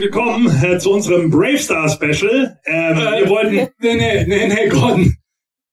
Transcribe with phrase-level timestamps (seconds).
[0.00, 2.58] herzlich willkommen äh, zu unserem Brave Star Special.
[2.64, 5.14] Ähm, Äh, wir wollten, Nee, nee, nee, nee, Gordon.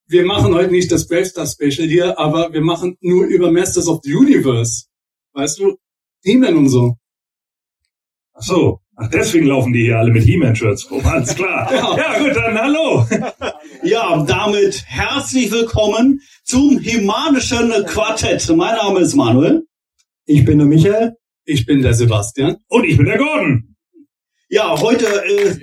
[0.08, 3.88] Wir machen heute nicht das Brave Star Special hier, aber wir machen nur über Masters
[3.88, 4.86] of the Universe.
[5.34, 5.78] Weißt du?
[6.24, 6.98] He-Man und so.
[8.34, 11.72] ach so, ach, deswegen laufen die hier alle mit He-Man-Shirts rum, alles klar.
[11.98, 13.06] ja, gut, dann hallo.
[13.84, 18.46] Ja, damit herzlich willkommen zum Himanischen Quartett.
[18.56, 19.64] Mein Name ist Manuel.
[20.26, 21.14] Ich bin der Michael.
[21.46, 22.58] Ich bin der Sebastian.
[22.68, 23.77] Und ich bin der Gordon.
[24.50, 25.60] Ja, heute äh,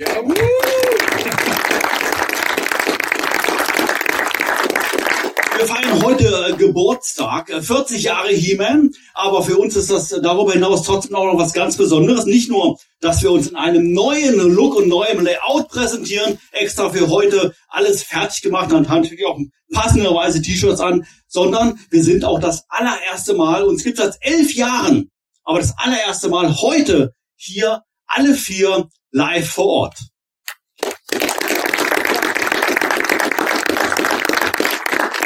[5.57, 10.53] Wir feiern heute äh, Geburtstag, äh, 40 Jahre He-Man, aber für uns ist das darüber
[10.53, 12.27] hinaus trotzdem auch noch was ganz Besonderes.
[12.27, 17.09] Nicht nur, dass wir uns in einem neuen Look und neuem Layout präsentieren, extra für
[17.09, 19.39] heute alles fertig gemacht und haben natürlich auch
[19.73, 24.53] passenderweise T-Shirts an, sondern wir sind auch das allererste Mal, uns gibt es seit elf
[24.53, 25.09] Jahren,
[25.43, 27.81] aber das allererste Mal heute hier
[28.15, 29.99] alle vier live vor Ort.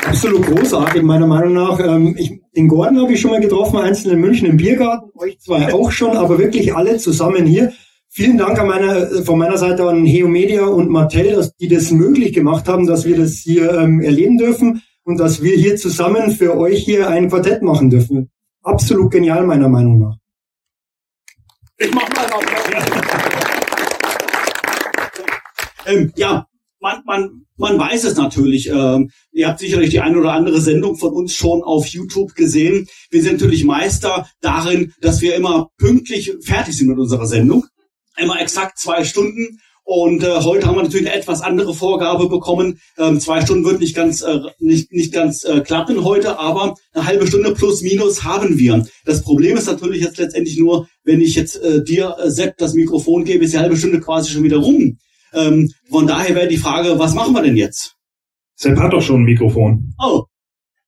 [0.05, 1.79] Absolut großartig, meiner Meinung nach.
[1.79, 5.39] Ähm, ich, den Gordon habe ich schon mal getroffen, einzeln in München im Biergarten, euch
[5.39, 7.71] zwei auch schon, aber wirklich alle zusammen hier.
[8.09, 11.91] Vielen Dank an meiner, von meiner Seite an Heo Media und Mattel, dass die das
[11.91, 16.31] möglich gemacht haben, dass wir das hier ähm, erleben dürfen und dass wir hier zusammen
[16.31, 18.31] für euch hier ein Quartett machen dürfen.
[18.63, 20.15] Absolut genial, meiner Meinung nach.
[21.77, 22.49] Ich mach mal noch.
[25.89, 26.47] Ähm, ja,
[26.79, 28.69] man, man, man weiß es natürlich.
[28.69, 32.87] Ähm, ihr habt sicherlich die eine oder andere Sendung von uns schon auf YouTube gesehen.
[33.09, 37.65] Wir sind natürlich Meister darin, dass wir immer pünktlich fertig sind mit unserer Sendung.
[38.17, 39.59] Immer exakt zwei Stunden.
[39.83, 42.79] Und äh, heute haben wir natürlich eine etwas andere Vorgabe bekommen.
[42.99, 47.07] Ähm, zwei Stunden wird nicht ganz äh, nicht nicht ganz äh, klappen heute, aber eine
[47.07, 48.85] halbe Stunde plus minus haben wir.
[49.05, 52.75] Das Problem ist natürlich jetzt letztendlich nur, wenn ich jetzt äh, dir äh, Sepp das
[52.75, 54.99] Mikrofon gebe, ist die halbe Stunde quasi schon wieder rum.
[55.33, 57.95] Ähm, von daher wäre die Frage, was machen wir denn jetzt?
[58.55, 59.93] Sepp hat doch schon ein Mikrofon.
[59.99, 60.25] Oh,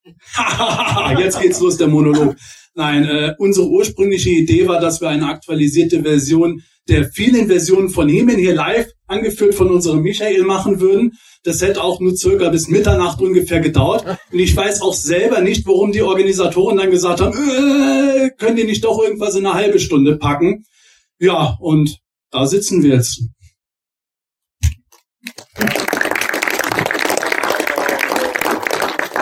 [1.19, 2.35] Jetzt geht's los, der Monolog.
[2.73, 8.09] Nein, äh, unsere ursprüngliche Idee war, dass wir eine aktualisierte Version der vielen Versionen von
[8.09, 11.13] He-Man hier live, angeführt von unserem Michael, machen würden.
[11.43, 14.05] Das hätte auch nur circa bis Mitternacht ungefähr gedauert.
[14.31, 18.63] Und ich weiß auch selber nicht, warum die Organisatoren dann gesagt haben, äh, können die
[18.63, 20.65] nicht doch irgendwas in eine halbe Stunde packen.
[21.19, 21.99] Ja, und
[22.31, 23.23] da sitzen wir jetzt.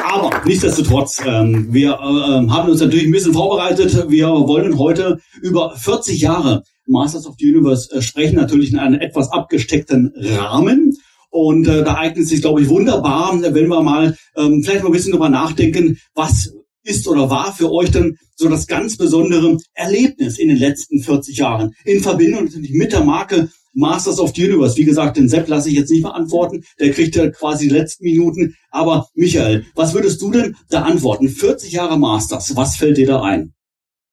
[0.10, 4.10] Aber nichtsdestotrotz, ähm, wir äh, haben uns natürlich ein bisschen vorbereitet.
[4.10, 9.00] Wir wollen heute über 40 Jahre Masters of the Universe äh, sprechen, natürlich in einem
[9.00, 10.98] etwas abgesteckten Rahmen.
[11.30, 14.94] Und äh, da eignet sich, glaube ich, wunderbar, wenn wir mal ähm, vielleicht mal ein
[14.94, 16.54] bisschen drüber nachdenken, was
[16.84, 21.38] ist oder war für euch denn so das ganz besondere Erlebnis in den letzten 40
[21.38, 24.78] Jahren in Verbindung natürlich mit der Marke Masters of the Universe.
[24.78, 26.64] Wie gesagt, den Sepp lasse ich jetzt nicht beantworten.
[26.80, 28.56] Der kriegt ja quasi die letzten Minuten.
[28.70, 31.30] Aber Michael, was würdest du denn da antworten?
[31.30, 33.54] 40 Jahre Masters, was fällt dir da ein?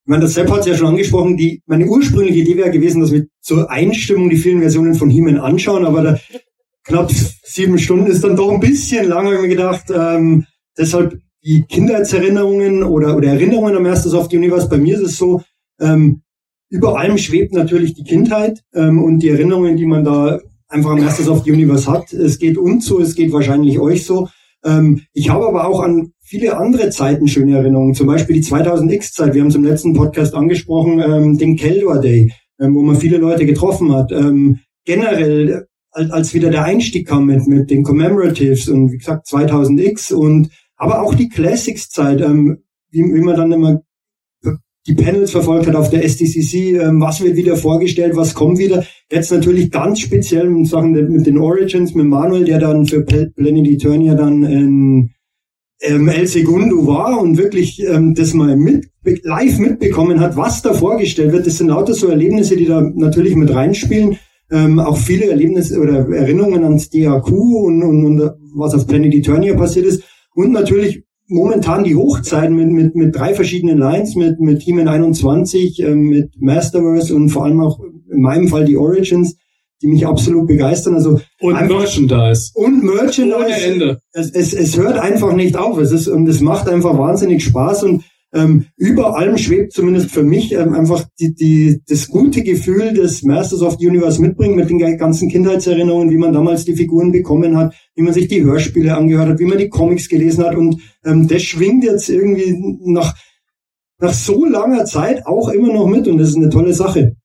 [0.04, 3.00] Ich meine, der Sepp hat es ja schon angesprochen, die, meine ursprüngliche Idee wäre gewesen,
[3.00, 6.18] dass wir zur Einstimmung die vielen Versionen von He-Man anschauen, aber da
[6.84, 7.10] knapp
[7.42, 9.86] sieben Stunden ist dann doch ein bisschen lang, habe ich mir gedacht.
[9.92, 10.46] Ähm,
[10.78, 15.16] deshalb die Kindheitserinnerungen oder, oder Erinnerungen am Masters of the Universe, bei mir ist es
[15.16, 15.42] so,
[15.80, 16.22] ähm,
[16.68, 21.00] über allem schwebt natürlich die Kindheit ähm, und die Erinnerungen, die man da einfach am
[21.00, 22.12] Masters of the Universe hat.
[22.12, 24.28] Es geht uns so, es geht wahrscheinlich euch so.
[24.64, 29.34] Ähm, ich habe aber auch an viele andere Zeiten schöne Erinnerungen, zum Beispiel die 2000X-Zeit.
[29.34, 33.18] Wir haben es im letzten Podcast angesprochen, ähm, den Keldor Day, ähm, wo man viele
[33.18, 34.10] Leute getroffen hat.
[34.10, 39.28] Ähm, generell, als, als wieder der Einstieg kam mit, mit den Commemoratives und wie gesagt
[39.28, 42.58] 2000X und aber auch die Classics-Zeit, ähm,
[42.90, 43.82] wie, wie man dann immer
[44.86, 48.84] die Panels verfolgt hat auf der SDCC, ähm, was wird wieder vorgestellt, was kommt wieder.
[49.10, 53.66] Jetzt natürlich ganz speziell mit Sachen mit den Origins, mit Manuel, der dann für Planet
[53.66, 55.10] Eternia dann in
[55.80, 58.90] ähm, El Segundo war und wirklich ähm, das mal mit,
[59.22, 61.46] live mitbekommen hat, was da vorgestellt wird.
[61.46, 64.18] Das sind lauter so Erlebnisse, die da natürlich mit reinspielen.
[64.50, 69.54] Ähm, auch viele Erlebnisse oder Erinnerungen ans DAQ und, und, und was auf Planet Eternia
[69.56, 70.04] passiert ist.
[70.34, 75.80] Und natürlich momentan die Hochzeiten mit, mit, mit drei verschiedenen Lines, mit, mit He-Man 21,
[75.80, 79.36] ähm, mit Masterverse und vor allem auch in meinem Fall die Origins
[79.82, 80.94] die mich absolut begeistern.
[80.94, 82.50] Also und einfach, Merchandise.
[82.54, 83.36] Und Merchandise.
[83.36, 84.00] Ohne Ende.
[84.12, 85.78] Es, es, es hört einfach nicht auf.
[85.78, 88.04] Es ist, und es macht einfach wahnsinnig Spaß und
[88.36, 93.22] ähm, über allem schwebt zumindest für mich ähm, einfach die, die, das gute Gefühl, das
[93.22, 97.56] Masters of the Universe mitbringt mit den ganzen Kindheitserinnerungen, wie man damals die Figuren bekommen
[97.56, 100.80] hat, wie man sich die Hörspiele angehört hat, wie man die Comics gelesen hat und
[101.04, 102.54] ähm, das schwingt jetzt irgendwie
[102.84, 103.14] nach,
[103.98, 107.16] nach so langer Zeit auch immer noch mit und das ist eine tolle Sache.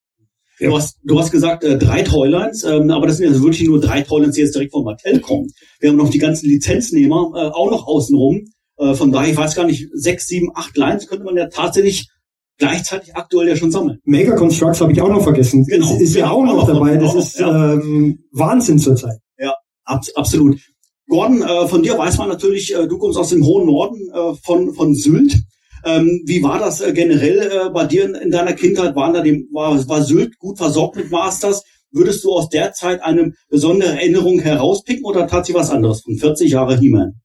[0.60, 3.82] Du hast, du hast gesagt, äh, drei Toylines, ähm, aber das sind ja wirklich nur
[3.82, 5.48] drei Toylines, die jetzt direkt von Mattel kommen.
[5.80, 8.46] Wir haben noch die ganzen Lizenznehmer äh, auch noch außenrum.
[8.82, 12.10] Äh, von daher, ich weiß gar nicht, sechs, sieben, acht Lines könnte man ja tatsächlich
[12.58, 14.00] gleichzeitig aktuell ja schon sammeln.
[14.06, 15.66] Mega Constructs habe ich auch noch vergessen.
[15.66, 16.98] Genau, ist, ist ja auch noch dabei.
[16.98, 17.74] Das ist ja.
[17.74, 19.20] ähm, Wahnsinn zurzeit.
[19.38, 20.60] Ja, ab, absolut.
[21.08, 24.36] Gordon, äh, von dir weiß man natürlich, äh, du kommst aus dem hohen Norden äh,
[24.44, 25.38] von, von Sylt.
[25.84, 28.96] Ähm, wie war das äh, generell äh, bei dir in, in, deiner Kindheit?
[28.96, 31.64] Waren da dem, war, war Sylt gut versorgt mit Masters?
[31.92, 36.18] Würdest du aus der Zeit eine besondere Erinnerung herauspicken oder tat sie was anderes von
[36.18, 37.22] 40 Jahre He-Man?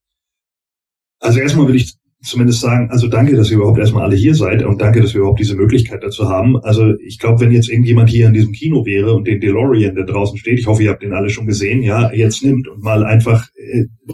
[1.19, 4.63] Also erstmal will ich zumindest sagen, also danke, dass ihr überhaupt erstmal alle hier seid
[4.63, 6.57] und danke, dass wir überhaupt diese Möglichkeit dazu haben.
[6.57, 10.05] Also ich glaube, wenn jetzt irgendjemand hier in diesem Kino wäre und den DeLorean, der
[10.05, 13.05] draußen steht, ich hoffe, ihr habt den alle schon gesehen, ja, jetzt nimmt und mal
[13.05, 13.47] einfach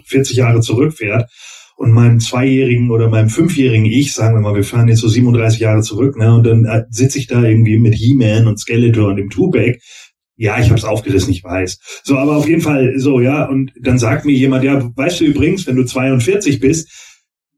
[0.06, 1.30] 40 äh, Jahre zurückfährt
[1.76, 5.60] und meinem zweijährigen oder meinem fünfjährigen Ich, sagen wir mal, wir fahren jetzt so 37
[5.60, 9.16] Jahre zurück, ne, und dann äh, sitze ich da irgendwie mit He-Man und Skeletor und
[9.18, 9.80] dem Tupac.
[10.36, 12.02] Ja, ich habe es aufgerissen, ich weiß.
[12.04, 13.46] So, aber auf jeden Fall so, ja.
[13.46, 16.90] Und dann sagt mir jemand, ja, weißt du übrigens, wenn du 42 bist,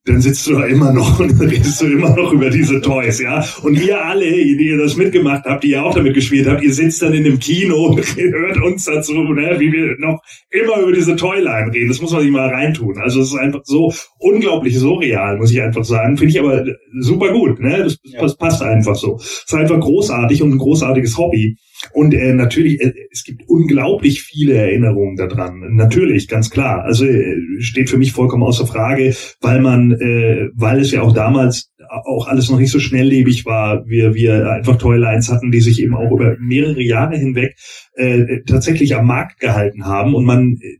[0.06, 3.44] dann sitzt du da immer noch und redest du immer noch über diese Toys, ja.
[3.64, 6.74] Und ihr alle, die ihr das mitgemacht habt, die ihr auch damit gespielt habt, ihr
[6.74, 10.92] sitzt dann in dem Kino und hört uns dazu, ne, wie wir noch immer über
[10.92, 11.90] diese Toyline reden.
[11.90, 12.98] Das muss man sich mal reintun.
[13.00, 16.18] Also es ist einfach so unglaublich so real, muss ich einfach sagen.
[16.18, 16.66] Finde ich aber
[17.00, 17.84] super gut, ne.
[17.84, 19.16] Das, das passt einfach so.
[19.16, 21.58] Es ist einfach großartig und ein großartiges Hobby.
[21.94, 25.76] Und äh, natürlich, äh, es gibt unglaublich viele Erinnerungen daran.
[25.76, 26.84] Natürlich, ganz klar.
[26.84, 31.14] Also äh, steht für mich vollkommen außer Frage, weil man, äh, weil es ja auch
[31.14, 33.86] damals auch alles noch nicht so schnelllebig war.
[33.86, 37.56] Wir, wir einfach Toylines hatten, die sich eben auch über mehrere Jahre hinweg
[37.96, 40.78] äh, tatsächlich am Markt gehalten haben und man äh,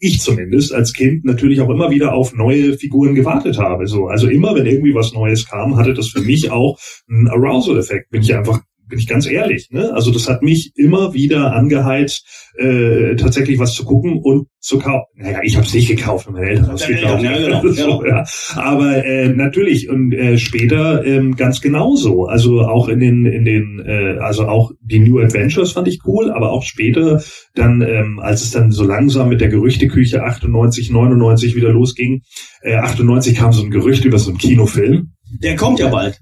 [0.00, 3.86] ich zumindest als Kind natürlich auch immer wieder auf neue Figuren gewartet habe.
[3.86, 6.78] So, also immer, wenn irgendwie was Neues kam, hatte das für mich auch
[7.08, 8.10] einen Arousal-Effekt.
[8.10, 9.68] Bin ich einfach bin ich ganz ehrlich.
[9.70, 9.92] Ne?
[9.92, 12.26] Also das hat mich immer wieder angeheizt,
[12.58, 15.06] äh, tatsächlich was zu gucken und zu kaufen.
[15.16, 17.22] Naja, ich habe es nicht gekauft, meine Eltern haben es gekauft.
[17.22, 18.24] Ja, genau, so, ja.
[18.56, 22.26] Aber äh, natürlich und äh, später ähm, ganz genauso.
[22.26, 26.30] Also auch in den in den äh, also auch die New Adventures fand ich cool,
[26.30, 27.22] aber auch später
[27.54, 32.22] dann ähm, als es dann so langsam mit der Gerüchteküche 98 99 wieder losging.
[32.62, 35.12] Äh, 98 kam so ein Gerücht über so einen Kinofilm.
[35.42, 36.20] Der kommt ja bald.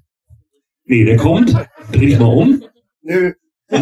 [0.86, 1.54] Nee, der kommt.
[1.92, 2.62] Dreh dich mal um.
[3.02, 3.32] Nö.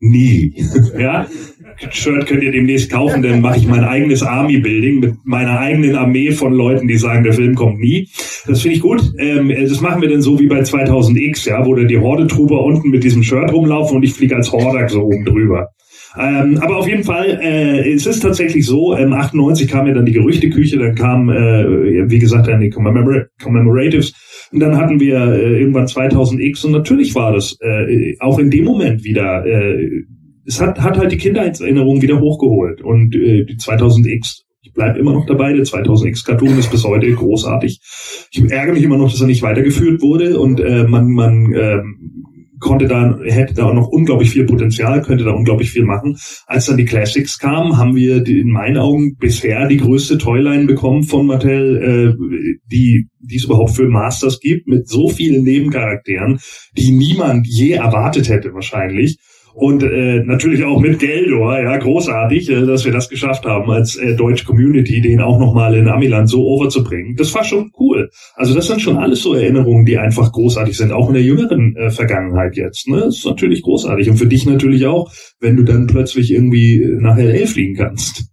[0.00, 0.54] Nie.
[0.96, 1.26] ja.
[1.90, 6.32] Shirt könnt ihr demnächst kaufen, dann mache ich mein eigenes Army-Building mit meiner eigenen Armee
[6.32, 8.08] von Leuten, die sagen, der Film kommt nie.
[8.46, 9.02] Das finde ich gut.
[9.18, 12.90] Ähm, das machen wir dann so wie bei 2000X, ja, wo dann die Horde-Trooper unten
[12.90, 15.68] mit diesem Shirt rumlaufen und ich fliege als Hordak so oben drüber.
[16.16, 20.06] Ähm, aber auf jeden Fall, äh, es ist tatsächlich so, ähm, 98 kam ja dann
[20.06, 24.14] die Gerüchteküche, dann kam, äh, wie gesagt, dann die Commemor Commemoratives
[24.52, 28.64] und dann hatten wir äh, irgendwann 2000X und natürlich war das äh, auch in dem
[28.64, 30.04] Moment wieder, äh,
[30.46, 35.12] es hat, hat halt die Kindheitserinnerung wieder hochgeholt und äh, die 2000X ich bleibe immer
[35.12, 37.80] noch dabei, der 2000X Cartoon ist bis heute großartig.
[38.32, 41.78] Ich ärgere mich immer noch, dass er nicht weitergeführt wurde und äh, man, man äh,
[42.60, 46.16] konnte da, hätte da auch noch unglaublich viel Potenzial, könnte da unglaublich viel machen.
[46.46, 50.66] Als dann die Classics kamen, haben wir die, in meinen Augen bisher die größte Toyline
[50.66, 56.38] bekommen von Mattel, äh, die, die es überhaupt für Masters gibt, mit so vielen Nebencharakteren,
[56.76, 59.18] die niemand je erwartet hätte wahrscheinlich.
[59.58, 63.96] Und äh, natürlich auch mit Geldor, ja, großartig, äh, dass wir das geschafft haben, als
[63.96, 67.16] äh, deutsche Community den auch nochmal in Amiland so overzubringen.
[67.16, 68.08] Das war schon cool.
[68.36, 71.74] Also das sind schon alles so Erinnerungen, die einfach großartig sind, auch in der jüngeren
[71.74, 72.86] äh, Vergangenheit jetzt.
[72.86, 73.00] Ne?
[73.00, 74.08] Das ist natürlich großartig.
[74.08, 75.10] Und für dich natürlich auch,
[75.40, 77.44] wenn du dann plötzlich irgendwie nach L.A.
[77.44, 78.28] fliegen kannst.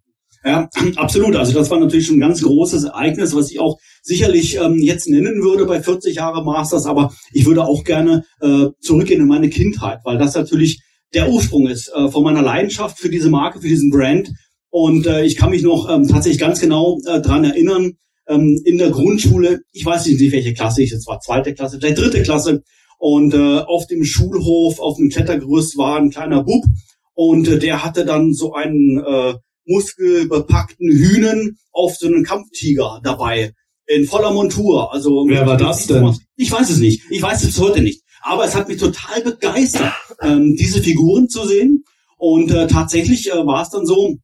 [0.46, 1.36] Ja, absolut.
[1.36, 5.10] Also das war natürlich schon ein ganz großes Ereignis, was ich auch sicherlich ähm, jetzt
[5.10, 9.50] nennen würde bei 40 Jahre Masters, aber ich würde auch gerne äh, zurückgehen in meine
[9.50, 10.84] Kindheit, weil das natürlich
[11.14, 14.32] der Ursprung ist äh, von meiner Leidenschaft für diese Marke, für diesen Brand.
[14.70, 17.94] Und äh, ich kann mich noch ähm, tatsächlich ganz genau äh, dran erinnern,
[18.28, 22.00] ähm, in der Grundschule, ich weiß nicht, welche Klasse ich, es war zweite Klasse, vielleicht
[22.00, 22.64] dritte Klasse,
[22.98, 26.64] und äh, auf dem Schulhof, auf dem Klettergerüst war ein kleiner Bub
[27.14, 29.34] und äh, der hatte dann so einen äh,
[29.66, 33.54] muskelbepackten Hühnen auf so einen Kampftiger dabei
[33.88, 34.94] in voller Montur.
[34.94, 36.16] Also Wer war das denn?
[36.36, 37.04] Ich weiß es nicht.
[37.10, 38.02] Ich weiß es heute nicht.
[38.28, 41.84] Aber es hat mich total begeistert, ähm, diese Figuren zu sehen.
[42.18, 44.16] Und äh, tatsächlich äh, war es dann so,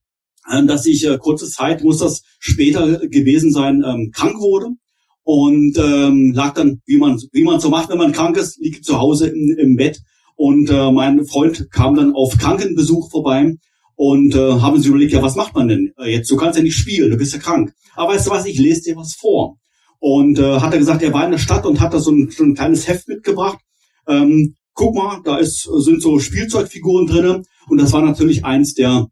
[0.50, 4.70] äh, dass ich äh, kurze Zeit, muss das später gewesen sein, ähm, krank wurde
[5.22, 8.86] und ähm, lag dann, wie man wie man so macht, wenn man krank ist, liegt
[8.86, 10.00] zu Hause im, im Bett
[10.36, 13.54] und äh, mein Freund kam dann auf Krankenbesuch vorbei
[13.94, 16.32] und äh, haben sie überlegt, ja, was macht man denn äh, jetzt?
[16.32, 17.72] Du kannst ja nicht spielen, du bist ja krank.
[17.96, 19.58] Aber weißt du was, ich lese dir was vor.
[20.00, 22.32] Und äh, hat er gesagt, er war in der Stadt und hat da so ein,
[22.32, 23.60] so ein kleines Heft mitgebracht.
[24.08, 29.08] Ähm, guck mal, da ist, sind so Spielzeugfiguren drinnen und das war natürlich eins der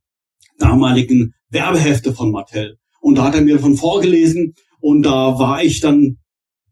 [0.57, 2.77] damaligen Werbehefte von Mattel.
[3.01, 4.53] Und da hat er mir davon vorgelesen.
[4.79, 6.17] Und da war ich dann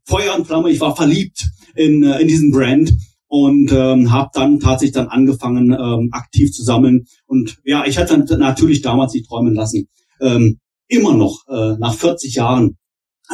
[0.04, 1.46] Feuer und Flamme, ich war verliebt
[1.76, 2.94] in, äh, in diesen Brand.
[3.30, 7.04] Und ähm, habe dann tatsächlich dann angefangen, ähm, aktiv zu sammeln.
[7.26, 9.90] Und ja, ich hatte natürlich damals nicht träumen lassen,
[10.22, 12.78] ähm, immer noch äh, nach 40 Jahren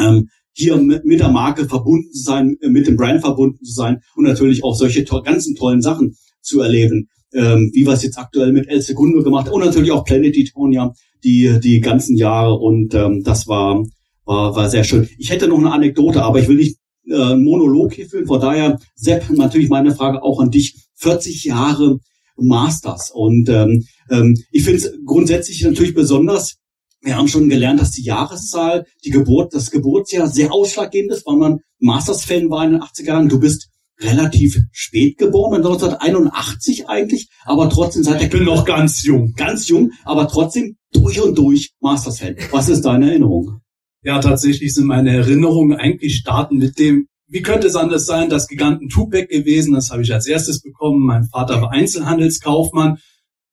[0.01, 3.73] ähm, hier mit, mit der Marke verbunden zu sein, äh, mit dem Brand verbunden zu
[3.73, 8.03] sein und natürlich auch solche to ganzen tollen Sachen zu erleben, ähm, wie wir es
[8.03, 10.93] jetzt aktuell mit El Segundo gemacht haben und natürlich auch Planet Etonia
[11.23, 13.83] die die ganzen Jahre und ähm, das war
[14.25, 15.07] war, war sehr schön.
[15.17, 16.77] Ich hätte noch eine Anekdote, aber ich will nicht
[17.09, 18.25] äh, Monolog hier führen.
[18.25, 20.75] Von daher, Sepp, natürlich meine Frage auch an dich.
[20.95, 21.97] 40 Jahre
[22.37, 23.11] Masters.
[23.13, 26.55] Und ähm, ähm, ich finde es grundsätzlich natürlich besonders,
[27.03, 31.37] wir haben schon gelernt, dass die Jahreszahl, die Geburt, das Geburtsjahr sehr ausschlaggebend ist, weil
[31.37, 33.29] man Masters-Fan war in den 80er Jahren.
[33.29, 33.69] Du bist
[33.99, 39.33] relativ spät geboren, 1981 eigentlich, aber trotzdem seit der Ich bin noch ganz jung.
[39.35, 42.37] ganz jung, aber trotzdem durch und durch Masters-Fan.
[42.51, 43.59] Was ist deine Erinnerung?
[44.03, 48.47] Ja, tatsächlich sind meine Erinnerungen eigentlich starten mit dem, wie könnte es anders sein, das
[48.47, 51.05] Giganten Tupac gewesen, das habe ich als erstes bekommen.
[51.05, 52.97] Mein Vater war Einzelhandelskaufmann.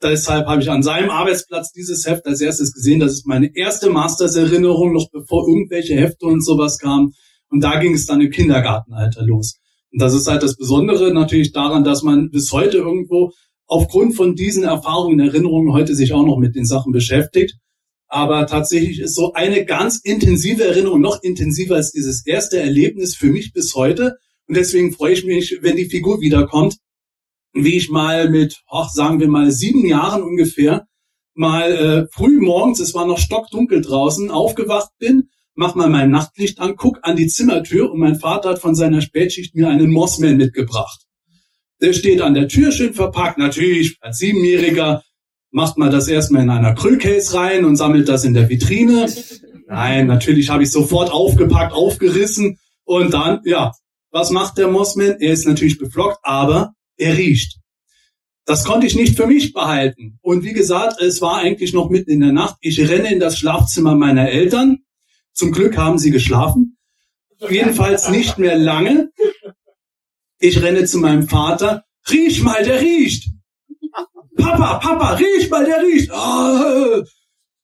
[0.02, 3.00] Deshalb habe ich an seinem Arbeitsplatz dieses Heft als erstes gesehen.
[3.00, 7.12] Das ist meine erste Masters-Erinnerung, noch bevor irgendwelche Hefte und sowas kamen.
[7.50, 9.58] Und da ging es dann im Kindergartenalter los.
[9.92, 13.32] Und das ist halt das Besondere natürlich daran, dass man bis heute irgendwo
[13.66, 17.56] aufgrund von diesen Erfahrungen, Erinnerungen heute sich auch noch mit den Sachen beschäftigt.
[18.08, 23.28] Aber tatsächlich ist so eine ganz intensive Erinnerung, noch intensiver als dieses erste Erlebnis für
[23.28, 24.16] mich bis heute.
[24.48, 26.76] Und deswegen freue ich mich, wenn die Figur wiederkommt,
[27.52, 30.86] wie ich mal mit, ach, sagen wir mal, sieben Jahren ungefähr,
[31.34, 36.60] mal äh, früh morgens, es war noch stockdunkel draußen, aufgewacht bin, mach mal mein Nachtlicht
[36.60, 40.36] an, guck an die Zimmertür und mein Vater hat von seiner Spätschicht mir einen Mossman
[40.36, 41.00] mitgebracht.
[41.80, 45.02] Der steht an der Tür schön verpackt, natürlich als Siebenjähriger
[45.50, 49.06] macht man das erstmal in einer Krüllcase rein und sammelt das in der Vitrine.
[49.66, 53.72] Nein, natürlich habe ich sofort aufgepackt, aufgerissen und dann, ja,
[54.10, 55.16] was macht der Mossman?
[55.20, 57.58] Er ist natürlich beflockt, aber er riecht.
[58.44, 60.18] Das konnte ich nicht für mich behalten.
[60.22, 62.56] Und wie gesagt, es war eigentlich noch mitten in der Nacht.
[62.60, 64.78] Ich renne in das Schlafzimmer meiner Eltern.
[65.32, 66.76] Zum Glück haben sie geschlafen.
[67.48, 69.10] Jedenfalls nicht mehr lange.
[70.38, 71.84] Ich renne zu meinem Vater.
[72.10, 73.30] Riech mal, der riecht.
[74.36, 76.10] Papa, Papa, riech mal, der riecht.
[76.12, 77.04] Oh.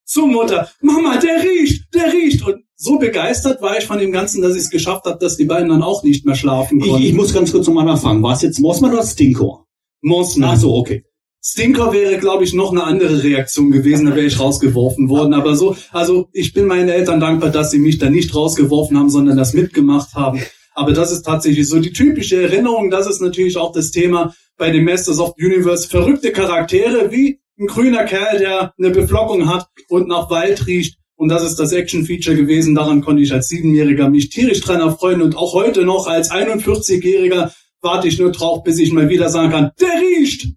[0.05, 0.71] Zur Mutter.
[0.81, 2.43] Mama, der riecht, der riecht.
[2.47, 5.47] Und so begeistert war ich von dem Ganzen, dass ich es geschafft habe, dass die
[5.47, 7.03] beiden dann auch nicht mehr schlafen konnten.
[7.03, 8.23] Ich, ich muss ganz kurz nochmal nachfragen.
[8.23, 9.67] War es jetzt Mossman oder Stinkor?
[10.03, 10.51] Mossman.
[10.51, 11.05] Ach so, okay.
[11.49, 15.33] Stinker wäre, glaube ich, noch eine andere Reaktion gewesen, da wäre ich rausgeworfen worden.
[15.33, 19.11] Aber so, also ich bin meinen Eltern dankbar, dass sie mich da nicht rausgeworfen haben,
[19.11, 20.43] sondern das mitgemacht haben.
[20.75, 22.91] Aber das ist tatsächlich so die typische Erinnerung.
[22.91, 25.89] Das ist natürlich auch das Thema bei den Masters of the Universe.
[25.89, 30.99] Verrückte Charaktere wie ein grüner Kerl, der eine Beflockung hat und nach Wald riecht.
[31.17, 32.75] Und das ist das Action-Feature gewesen.
[32.75, 35.23] Daran konnte ich als Siebenjähriger mich tierisch dran erfreuen.
[35.23, 39.51] Und auch heute noch als 41-Jähriger warte ich nur drauf, bis ich mal wieder sagen
[39.51, 40.49] kann, der riecht!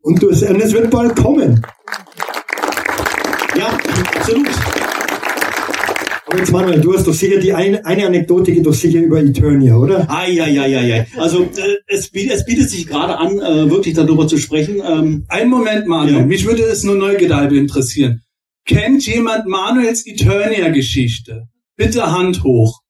[0.00, 1.62] Und, und es wird bald kommen.
[3.56, 3.78] Ja,
[4.16, 4.48] absolut.
[6.26, 9.20] Aber jetzt Manuel, du hast doch sicher die eine, eine Anekdote geht doch sicher über
[9.20, 10.06] Eternia, oder?
[10.10, 11.06] Ah, ja, ja, ja, ja.
[11.16, 14.82] Also äh, es, bietet, es bietet sich gerade an, äh, wirklich darüber zu sprechen.
[14.86, 16.16] Ähm, Einen Moment, Manuel.
[16.16, 16.26] Ja.
[16.26, 18.22] Mich würde es nur Neugierde interessieren.
[18.68, 21.48] Kennt jemand Manuels Eternia-Geschichte?
[21.76, 22.80] Bitte Hand hoch.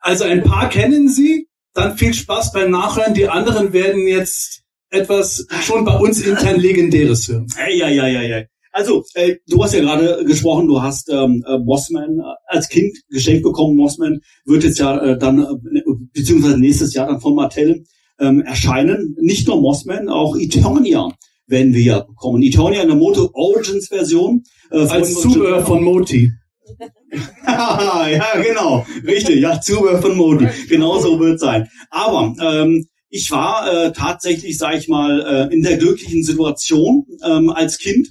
[0.00, 1.48] Also ein paar kennen sie.
[1.74, 3.12] Dann viel Spaß beim Nachhören.
[3.12, 7.48] Die anderen werden jetzt etwas schon bei uns intern Legendäres hören.
[7.58, 8.44] ja, ja, ja, ja.
[8.70, 12.96] Also, äh, du hast ja gerade gesprochen, du hast ähm, äh, Mossman äh, als Kind
[13.08, 13.76] geschenkt bekommen.
[13.76, 15.82] Mossman wird jetzt ja äh, dann, äh,
[16.12, 17.84] beziehungsweise nächstes Jahr dann von Mattel
[18.20, 19.16] ähm, erscheinen.
[19.20, 21.08] Nicht nur Mossman, auch Eternia
[21.48, 22.42] werden wir ja bekommen.
[22.42, 24.44] Eternia in der Moto Origins Version.
[24.70, 26.30] Äh, Als Zubehör von Moti.
[27.46, 28.86] ja, genau.
[29.04, 29.40] Richtig.
[29.40, 30.46] Ja, Zubehör von Modi.
[30.68, 31.68] Genau so wird sein.
[31.90, 37.48] Aber ähm, ich war äh, tatsächlich, sag ich mal, äh, in der glücklichen Situation ähm,
[37.50, 38.08] als Kind,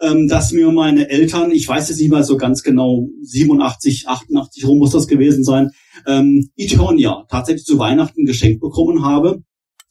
[0.00, 4.66] ähm, dass mir meine Eltern, ich weiß jetzt nicht mal so ganz genau, 87, 88
[4.66, 5.70] rum muss das gewesen sein,
[6.06, 9.42] ähm, Eternia tatsächlich zu Weihnachten geschenkt bekommen habe.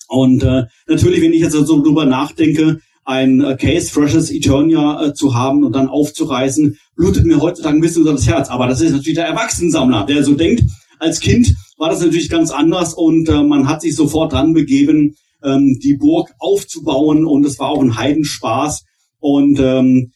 [0.08, 5.14] Und äh, natürlich, wenn ich jetzt so drüber nachdenke, ein äh, Case Freshes Eternia äh,
[5.14, 8.50] zu haben und dann aufzureißen, blutet mir heutzutage ein bisschen so das Herz.
[8.50, 10.64] Aber das ist natürlich der Erwachsenensammler, der so denkt,
[11.00, 15.16] als Kind war das natürlich ganz anders und äh, man hat sich sofort dran begeben,
[15.42, 18.84] ähm, die Burg aufzubauen und es war auch ein Heidenspaß.
[19.20, 20.12] Und ähm,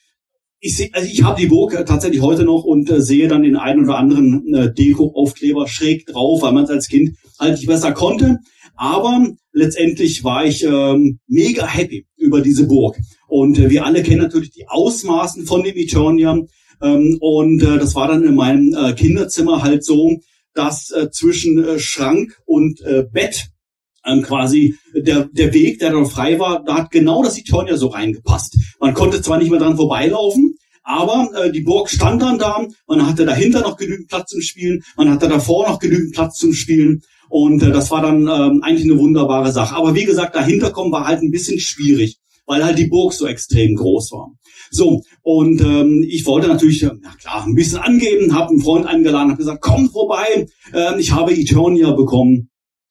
[0.59, 3.43] ich sehe, also ich habe die Burg äh, tatsächlich heute noch und äh, sehe dann
[3.43, 7.67] den einen oder anderen äh, Deko-Aufkleber schräg drauf, weil man es als Kind halt nicht
[7.67, 8.39] besser konnte.
[8.75, 12.97] Aber letztendlich war ich ähm, mega happy über diese Burg.
[13.27, 16.39] Und äh, wir alle kennen natürlich die Ausmaßen von dem Eternia.
[16.81, 20.19] Ähm, und äh, das war dann in meinem äh, Kinderzimmer halt so,
[20.53, 23.47] dass äh, zwischen äh, Schrank und äh, Bett
[24.05, 27.87] ähm, quasi der, der Weg, der dann frei war, da hat genau das Eternia so
[27.87, 28.57] reingepasst.
[28.79, 33.07] Man konnte zwar nicht mehr dran vorbeilaufen, aber äh, die Burg stand dann da, man
[33.07, 37.03] hatte dahinter noch genügend Platz zum Spielen, man hatte davor noch genügend Platz zum Spielen
[37.31, 39.75] und äh, das war dann ähm, eigentlich eine wunderbare Sache.
[39.77, 43.25] Aber wie gesagt, dahinter kommen war halt ein bisschen schwierig, weil halt die Burg so
[43.25, 44.33] extrem groß war.
[44.69, 48.85] So, und ähm, ich wollte natürlich, äh, na klar, ein bisschen angeben, habe einen Freund
[48.85, 52.49] eingeladen, habe gesagt, komm vorbei, äh, ich habe Eternia bekommen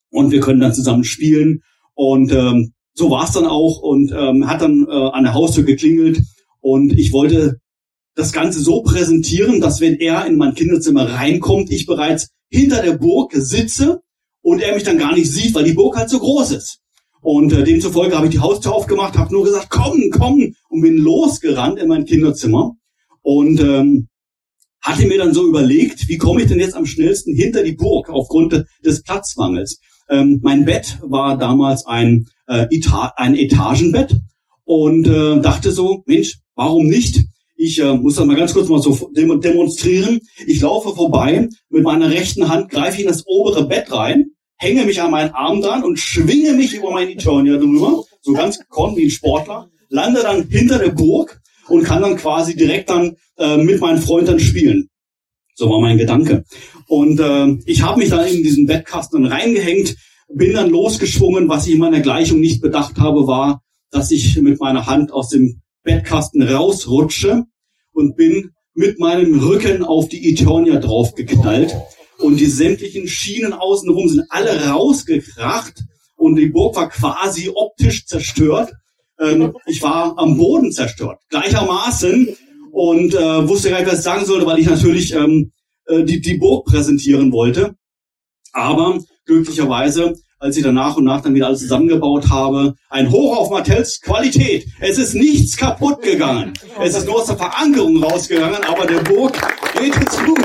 [0.09, 1.61] und wir können dann zusammen spielen.
[1.93, 5.65] Und ähm, so war es dann auch und ähm, hat dann äh, an der Haustür
[5.65, 6.23] geklingelt
[6.61, 7.61] und ich wollte
[8.15, 12.97] das Ganze so präsentieren, dass wenn er in mein Kinderzimmer reinkommt, ich bereits hinter der
[12.97, 14.01] Burg sitze
[14.43, 16.81] und er mich dann gar nicht sieht, weil die Burg halt so groß ist.
[17.23, 20.97] Und äh, demzufolge habe ich die Haustür aufgemacht, habe nur gesagt, komm, komm, und bin
[20.97, 22.73] losgerannt in mein Kinderzimmer
[23.23, 24.09] und ähm,
[24.81, 28.09] hatte mir dann so überlegt, wie komme ich denn jetzt am schnellsten hinter die Burg
[28.09, 29.81] aufgrund des Platzmangels.
[30.09, 34.17] Ähm, mein Bett war damals ein, äh, Eta ein Etagenbett
[34.65, 37.21] und äh, dachte so, Mensch, warum nicht?
[37.63, 40.21] Ich äh, muss das mal ganz kurz mal so demonstrieren.
[40.47, 44.87] Ich laufe vorbei, mit meiner rechten Hand greife ich in das obere Bett rein, hänge
[44.87, 48.97] mich an meinen Arm dran und schwinge mich über mein Eternia drüber, so ganz gekonnt
[48.97, 53.59] wie ein Sportler, lande dann hinter der Burg und kann dann quasi direkt dann äh,
[53.59, 54.89] mit meinen Freunden spielen.
[55.55, 56.45] So war mein Gedanke.
[56.89, 59.97] Und äh, ich habe mich dann in diesen Bettkasten reingehängt,
[60.33, 61.51] bin dann losgeschwungen.
[61.51, 65.29] Was ich in meiner Gleichung nicht bedacht habe, war, dass ich mit meiner Hand aus
[65.29, 67.45] dem Bettkasten rausrutsche
[67.93, 71.77] und bin mit meinem Rücken auf die Eternia draufgeknallt
[72.19, 75.83] und die sämtlichen Schienen außenrum sind alle rausgekracht
[76.17, 78.73] und die Burg war quasi optisch zerstört.
[79.19, 82.37] Ähm, ich war am Boden zerstört, gleichermaßen
[82.73, 85.53] und äh, wusste gar nicht, was ich sagen sollte, weil ich natürlich ähm,
[85.87, 87.75] äh, die, die Burg präsentieren wollte.
[88.53, 93.37] Aber glücklicherweise, als ich dann nach und nach dann wieder alles zusammengebaut habe, ein Hoch
[93.37, 94.67] auf Martells Qualität.
[94.81, 96.55] Es ist nichts kaputt gegangen.
[96.81, 99.35] Es ist nur aus der Verankerung rausgegangen, aber der Burg
[99.79, 100.41] geht es gut.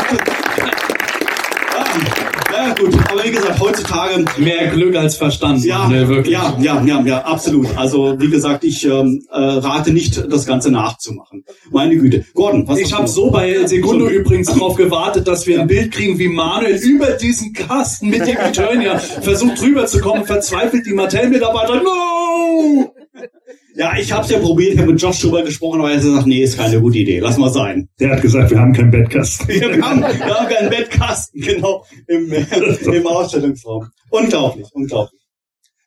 [2.66, 5.64] Ja, gut, aber wie gesagt, heutzutage Mehr Glück als Verstand.
[5.64, 6.34] ja, ne, wirklich.
[6.34, 7.68] ja, ja, ja, ja, absolut.
[7.78, 11.44] Also wie gesagt, ich ähm, äh, rate nicht, das Ganze nachzumachen.
[11.70, 12.26] Meine Güte.
[12.34, 14.12] Gordon, was Ich habe so bei Segundo so.
[14.12, 18.38] übrigens darauf gewartet, dass wir ein Bild kriegen, wie Manuel über diesen Kasten mit dem
[18.40, 21.84] Eternia versucht drüber zu kommen, verzweifelt die Mattel-Mitarbeiter.
[21.84, 22.95] No!
[23.78, 26.04] Ja, ich habe es ja probiert, ich habe mit Josh drüber gesprochen, aber er hat
[26.04, 27.90] gesagt, nee, ist keine gute Idee, lass mal sein.
[28.00, 29.50] Der hat gesagt, wir haben keinen Bettkasten.
[29.50, 32.32] Wir haben, wir haben keinen Bettkasten, genau, im,
[32.94, 33.88] im Ausstellungsraum.
[34.10, 35.20] Unglaublich, unglaublich.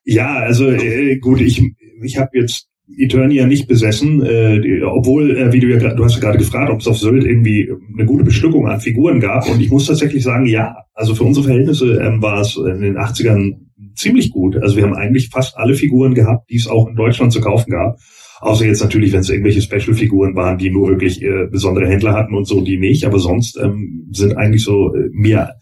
[0.04, 1.62] Ja, also äh, gut, ich,
[2.02, 6.20] ich habe jetzt Eternia nicht besessen, äh, obwohl, äh, wie du ja, du hast ja
[6.20, 9.48] gerade gefragt, ob es auf Sylt irgendwie eine gute Bestückung an Figuren gab.
[9.48, 10.76] Und ich muss tatsächlich sagen, ja.
[10.94, 14.56] Also für unsere Verhältnisse ähm, war es in den 80ern ziemlich gut.
[14.56, 17.70] Also wir haben eigentlich fast alle Figuren gehabt, die es auch in Deutschland zu kaufen
[17.70, 17.98] gab.
[18.40, 22.34] Außer jetzt natürlich, wenn es irgendwelche Special-Figuren waren, die nur wirklich äh, besondere Händler hatten
[22.34, 23.04] und so, die nicht.
[23.04, 25.54] Aber sonst ähm, sind eigentlich so äh, mir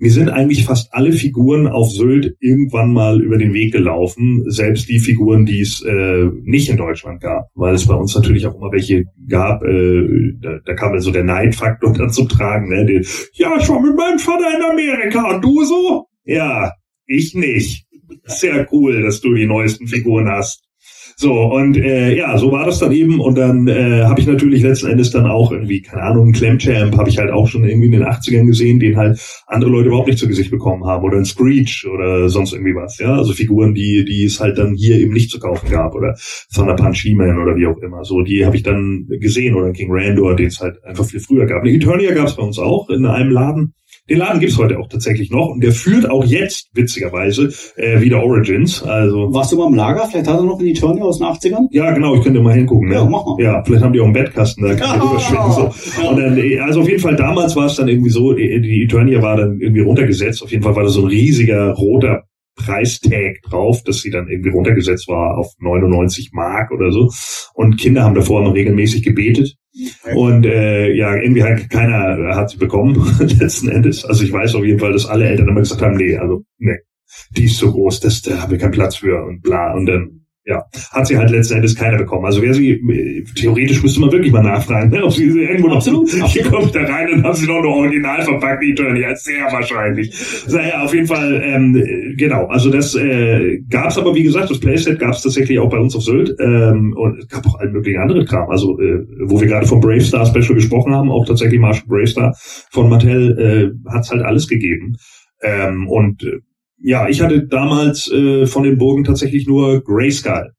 [0.00, 4.88] mir sind eigentlich fast alle Figuren auf Sylt irgendwann mal über den Weg gelaufen, selbst
[4.88, 8.54] die Figuren, die es äh, nicht in Deutschland gab, weil es bei uns natürlich auch
[8.54, 12.86] immer welche gab, äh, da, da kam also der Neidfaktor dann zum Tragen, ne?
[12.86, 16.06] Den, ja, ich war mit meinem Vater in Amerika und du so?
[16.24, 16.72] Ja,
[17.08, 17.86] ich nicht.
[18.24, 20.62] Sehr cool, dass du die neuesten Figuren hast.
[21.20, 23.18] So, und äh, ja, so war das dann eben.
[23.18, 26.96] Und dann äh, habe ich natürlich letzten Endes dann auch irgendwie, keine Ahnung, einen Clamchamp
[26.96, 29.18] habe ich halt auch schon irgendwie in den 80ern gesehen, den halt
[29.48, 31.02] andere Leute überhaupt nicht zu Gesicht bekommen haben.
[31.02, 32.98] Oder ein Screech oder sonst irgendwie was.
[32.98, 35.96] Ja, also Figuren, die, die es halt dann hier eben nicht zu kaufen gab.
[35.96, 36.16] Oder
[36.54, 38.04] Thunder Punch He-Man oder wie auch immer.
[38.04, 39.56] So, die habe ich dann gesehen.
[39.56, 41.62] Oder King Randor, den es halt einfach viel früher gab.
[41.62, 43.74] Eine Eternia gab es bei uns auch in einem Laden.
[44.08, 48.22] Den Laden gibt's heute auch tatsächlich noch und der führt auch jetzt, witzigerweise, äh, wieder
[48.22, 48.82] Origins.
[48.82, 50.06] Also Warst du mal im Lager?
[50.06, 51.66] Vielleicht hat er noch einen Eternia aus den 80ern?
[51.70, 52.90] ja, genau, ich könnte mal hingucken.
[52.90, 53.10] Ja, ne?
[53.10, 53.36] mach mal.
[53.38, 55.52] Ja, vielleicht haben die auch einen Bettkasten, da kann rüberschwingen.
[55.52, 56.08] So.
[56.08, 58.84] Und dann, äh, also auf jeden Fall, damals war es dann irgendwie so, äh, die
[58.84, 60.42] Eternia war dann irgendwie runtergesetzt.
[60.42, 62.22] Auf jeden Fall war da so ein riesiger roter
[62.58, 67.10] Preistag drauf, dass sie dann irgendwie runtergesetzt war auf 99 Mark oder so.
[67.54, 69.56] Und Kinder haben davor immer regelmäßig gebetet.
[70.14, 72.94] Und äh, ja, irgendwie hat keiner hat sie bekommen,
[73.40, 74.04] letzten Endes.
[74.04, 76.78] Also ich weiß auf jeden Fall, dass alle Eltern immer gesagt haben, nee, also nee,
[77.36, 79.72] die ist so groß, das, da haben wir keinen Platz für und bla.
[79.74, 80.17] Und dann
[80.48, 82.24] ja, hat sie halt letzten Endes keiner bekommen.
[82.24, 82.80] Also wer sie,
[83.34, 86.52] theoretisch müsste man wirklich mal nachfragen, ne, ob sie irgendwo noch, Absolut, hier absolut.
[86.52, 90.10] kommt da rein und haben sie noch eine original verpackt, die ja, sehr wahrscheinlich.
[90.48, 94.50] Naja, auf jeden Fall, ähm, äh, genau, also das äh, gab es aber, wie gesagt,
[94.50, 97.60] das Playset gab es tatsächlich auch bei uns auf Sylt ähm, und es gab auch
[97.60, 98.48] allen möglichen anderen Kram.
[98.48, 102.06] Also, äh, wo wir gerade vom Brave Star Special gesprochen haben, auch tatsächlich Marshall Brave
[102.06, 102.34] Star
[102.70, 104.96] von Mattel, äh, hat es halt alles gegeben.
[105.42, 106.40] Ähm, und äh,
[106.80, 110.52] ja, ich hatte damals äh, von den Burgen tatsächlich nur Grayskull.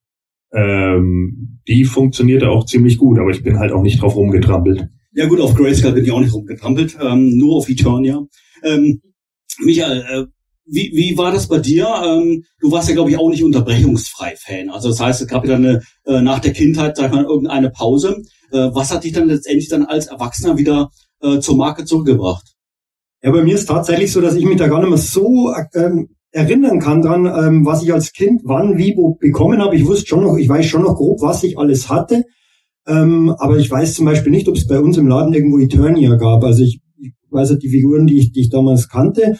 [0.52, 4.88] Ähm, die funktionierte auch ziemlich gut, aber ich bin halt auch nicht drauf rumgetrampelt.
[5.14, 8.26] Ja gut, auf Grayskull bin ich auch nicht rumgetrampelt, ähm, nur auf Eternia.
[8.64, 9.02] Ähm,
[9.60, 10.26] Michael, äh,
[10.66, 11.88] wie, wie war das bei dir?
[12.06, 14.70] Ähm, du warst ja, glaube ich, auch nicht unterbrechungsfrei Fan.
[14.70, 17.72] Also das heißt, es gab ja dann äh, nach der Kindheit, sag ich mal, irgendeine
[17.72, 18.22] Pause.
[18.52, 22.56] Äh, was hat dich dann letztendlich dann als Erwachsener wieder äh, zur Marke zurückgebracht?
[23.22, 26.10] Ja, bei mir ist tatsächlich so, dass ich mich da gar nicht mehr so ähm,
[26.32, 29.76] erinnern kann dran, ähm, was ich als Kind wann, wie, wo bekommen habe.
[29.76, 32.24] Ich wusste schon noch, ich weiß schon noch grob, was ich alles hatte.
[32.88, 36.16] Ähm, aber ich weiß zum Beispiel nicht, ob es bei uns im Laden irgendwo Eternia
[36.16, 36.44] gab.
[36.44, 39.38] Also ich, ich weiß halt die Figuren, die ich, die ich damals kannte.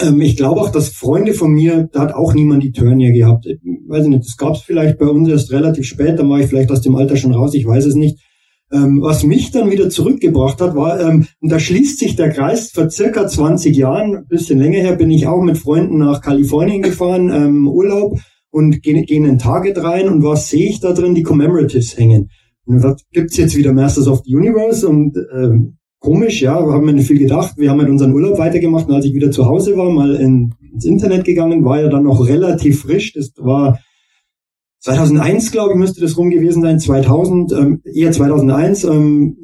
[0.00, 3.46] Ähm, ich glaube auch, dass Freunde von mir, da hat auch niemand Eternia gehabt.
[3.46, 6.46] Ich weiß nicht, das gab es vielleicht bei uns erst relativ spät, da war ich
[6.46, 8.18] vielleicht aus dem Alter schon raus, ich weiß es nicht.
[8.70, 12.70] Ähm, was mich dann wieder zurückgebracht hat, war, ähm, und da schließt sich der Kreis,
[12.70, 16.82] vor circa 20 Jahren, ein bisschen länger her, bin ich auch mit Freunden nach Kalifornien
[16.82, 18.18] gefahren, ähm, Urlaub,
[18.50, 21.14] und gehen gehen in Target rein, und was sehe ich da drin?
[21.14, 22.28] Die Commemoratives hängen.
[22.66, 26.92] Und da gibt's jetzt wieder Masters of the Universe, und ähm, komisch, ja, haben wir
[26.92, 27.54] nicht viel gedacht.
[27.56, 30.52] Wir haben halt unseren Urlaub weitergemacht, und als ich wieder zu Hause war, mal in,
[30.74, 33.78] ins Internet gegangen, war ja dann noch relativ frisch, das war
[34.80, 39.36] 2001, glaube ich, müsste das rum gewesen sein, 2000, ähm, eher 2001, ähm,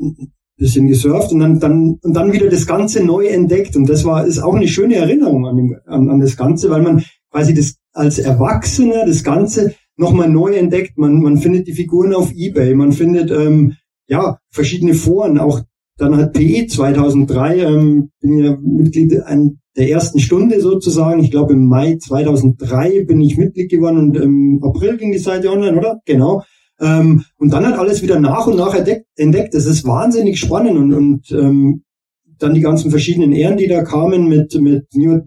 [0.57, 3.77] bisschen gesurft und dann, dann, und dann wieder das Ganze neu entdeckt.
[3.77, 6.83] Und das war, ist auch eine schöne Erinnerung an, dem, an, an das Ganze, weil
[6.83, 10.97] man quasi das als Erwachsener das Ganze nochmal neu entdeckt.
[10.97, 13.75] Man, man findet die Figuren auf Ebay, man findet, ähm,
[14.07, 15.63] ja, verschiedene Foren, auch
[15.97, 21.23] dann hat PE 2003, ähm, bin ja Mitglied an der ersten Stunde sozusagen.
[21.23, 25.51] Ich glaube im Mai 2003 bin ich Mitglied geworden und im April ging die Seite
[25.51, 26.01] online, oder?
[26.05, 26.43] Genau.
[26.81, 29.07] Ähm, und dann hat alles wieder nach und nach entdeckt.
[29.17, 29.55] entdeckt.
[29.55, 31.83] Das ist wahnsinnig spannend und, und ähm,
[32.39, 35.21] dann die ganzen verschiedenen Ehren, die da kamen mit mit New,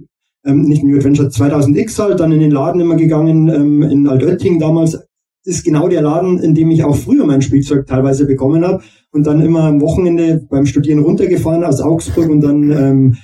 [0.46, 4.60] ähm, nicht New Adventure 2000X halt, dann in den Laden immer gegangen ähm, in Altötting
[4.60, 5.07] damals
[5.48, 9.26] ist genau der Laden, in dem ich auch früher mein Spielzeug teilweise bekommen habe und
[9.26, 13.18] dann immer am Wochenende beim Studieren runtergefahren aus Augsburg und dann ähm,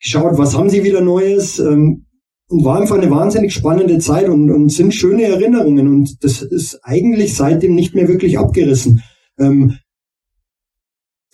[0.00, 2.06] geschaut, was haben sie wieder Neues ähm,
[2.48, 6.80] und war einfach eine wahnsinnig spannende Zeit und, und sind schöne Erinnerungen und das ist
[6.82, 9.02] eigentlich seitdem nicht mehr wirklich abgerissen.
[9.38, 9.76] Ähm,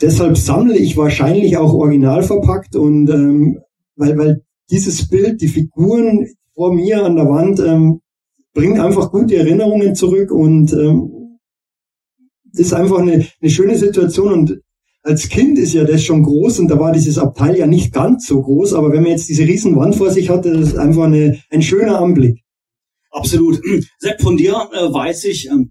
[0.00, 3.60] deshalb sammle ich wahrscheinlich auch original verpackt und ähm,
[3.94, 8.00] weil, weil dieses Bild, die Figuren vor mir an der Wand, ähm,
[8.58, 11.38] bringt einfach gute Erinnerungen zurück und ähm,
[12.54, 14.60] ist einfach eine, eine schöne Situation und
[15.04, 18.26] als Kind ist ja das schon groß und da war dieses Abteil ja nicht ganz
[18.26, 21.04] so groß, aber wenn man jetzt diese riesen Wand vor sich hatte, das ist einfach
[21.04, 22.42] eine, ein schöner Anblick.
[23.12, 23.60] Absolut.
[23.98, 25.70] Sepp, von dir äh, weiß ich, ähm,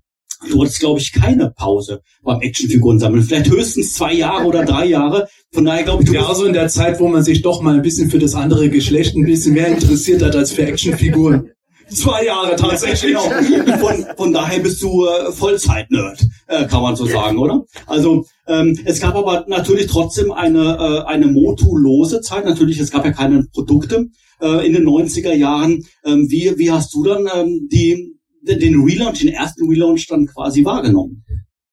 [0.49, 3.23] du hattest, glaube ich, keine Pause beim Actionfiguren sammeln.
[3.23, 5.27] Vielleicht höchstens zwei Jahre oder drei Jahre.
[5.51, 7.75] Von daher glaube ich, du Ja, also in der Zeit, wo man sich doch mal
[7.75, 11.51] ein bisschen für das andere Geschlecht ein bisschen mehr interessiert hat als für Actionfiguren.
[11.89, 13.15] Zwei Jahre tatsächlich.
[13.15, 13.77] Genau.
[13.77, 17.63] Von, von daher bist du äh, Vollzeit-Nerd, äh, kann man so sagen, oder?
[17.85, 22.45] Also ähm, es gab aber natürlich trotzdem eine, äh, eine motulose Zeit.
[22.45, 24.07] Natürlich, es gab ja keine Produkte
[24.41, 25.83] äh, in den 90er Jahren.
[26.05, 30.65] Ähm, wie, wie hast du dann ähm, die, den Relaunch, den ersten Relaunch dann quasi
[30.65, 31.23] wahrgenommen?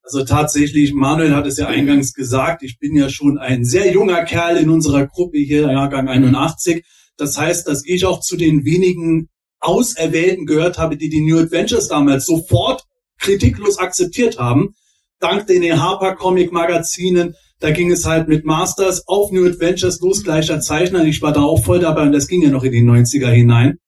[0.02, 4.22] Also tatsächlich, Manuel hat es ja eingangs gesagt, ich bin ja schon ein sehr junger
[4.24, 6.84] Kerl in unserer Gruppe hier, Jahrgang 81.
[7.16, 9.28] Das heißt, dass ich auch zu den wenigen
[9.64, 12.84] Auserwählten gehört habe, die die New Adventures damals sofort
[13.18, 14.74] kritiklos akzeptiert haben.
[15.20, 20.22] Dank den Harper Comic Magazinen, da ging es halt mit Masters auf New Adventures los,
[20.22, 21.04] gleicher Zeichner.
[21.04, 23.78] Ich war da auch voll dabei und das ging ja noch in die 90er hinein.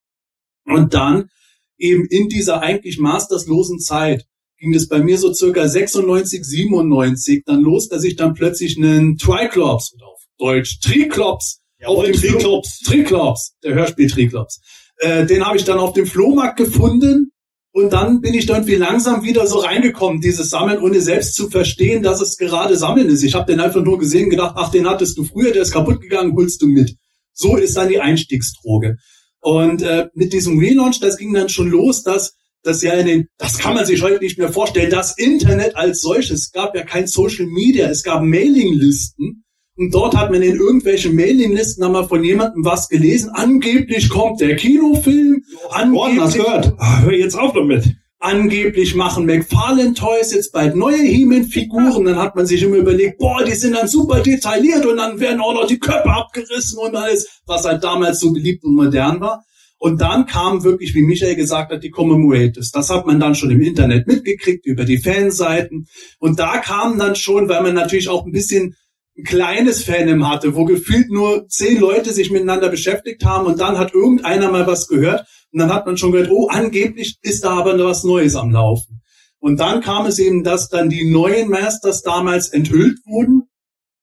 [0.65, 1.29] Und dann
[1.77, 4.25] eben in dieser eigentlich masterslosen Zeit
[4.57, 9.17] ging es bei mir so circa 96, 97 dann los, dass ich dann plötzlich einen
[9.17, 12.79] Triclops oder auf Deutsch Triclops Jawohl, auf dem Triclops.
[12.79, 14.59] Flo- Triclops, der Hörspiel Triclops.
[14.97, 17.31] Äh, den habe ich dann auf dem Flohmarkt gefunden
[17.71, 21.49] und dann bin ich da irgendwie langsam wieder so reingekommen, dieses Sammeln, ohne selbst zu
[21.49, 23.23] verstehen, dass es gerade Sammeln ist.
[23.23, 26.01] Ich habe den einfach nur gesehen, gedacht, ach, den hattest du früher, der ist kaputt
[26.01, 26.95] gegangen, holst du mit.
[27.33, 28.97] So ist dann die Einstiegsdroge.
[29.39, 32.33] Und äh, mit diesem Relaunch, das ging dann schon los, dass
[32.63, 36.01] das ja in den, das kann man sich heute nicht mehr vorstellen, das Internet als
[36.01, 39.43] solches, es gab ja kein Social Media, es gab Mailinglisten
[39.77, 44.55] und dort hat man in irgendwelchen Mailinglisten einmal von jemandem was gelesen, angeblich kommt der
[44.55, 46.73] Kinofilm, Gordon, hast angeblich, gehört?
[46.79, 47.95] Ah, hör jetzt auf damit.
[48.19, 52.05] angeblich machen McFarlane Toys jetzt bald neue He-Man-Figuren.
[52.05, 55.39] Dann hat man sich immer überlegt, boah, die sind dann super detailliert und dann werden
[55.39, 59.43] auch noch die Köpfe abgerissen und alles, was halt damals so beliebt und modern war.
[59.79, 62.71] Und dann kam wirklich, wie Michael gesagt hat, die Commemorators.
[62.71, 65.87] Das hat man dann schon im Internet mitgekriegt, über die Fanseiten.
[66.17, 68.75] Und da kam dann schon, weil man natürlich auch ein bisschen
[69.23, 73.93] kleines Fandom hatte, wo gefühlt nur zehn Leute sich miteinander beschäftigt haben und dann hat
[73.93, 77.77] irgendeiner mal was gehört und dann hat man schon gehört, oh, angeblich ist da aber
[77.83, 79.01] was Neues am Laufen.
[79.39, 83.43] Und dann kam es eben, dass dann die neuen Masters damals enthüllt wurden.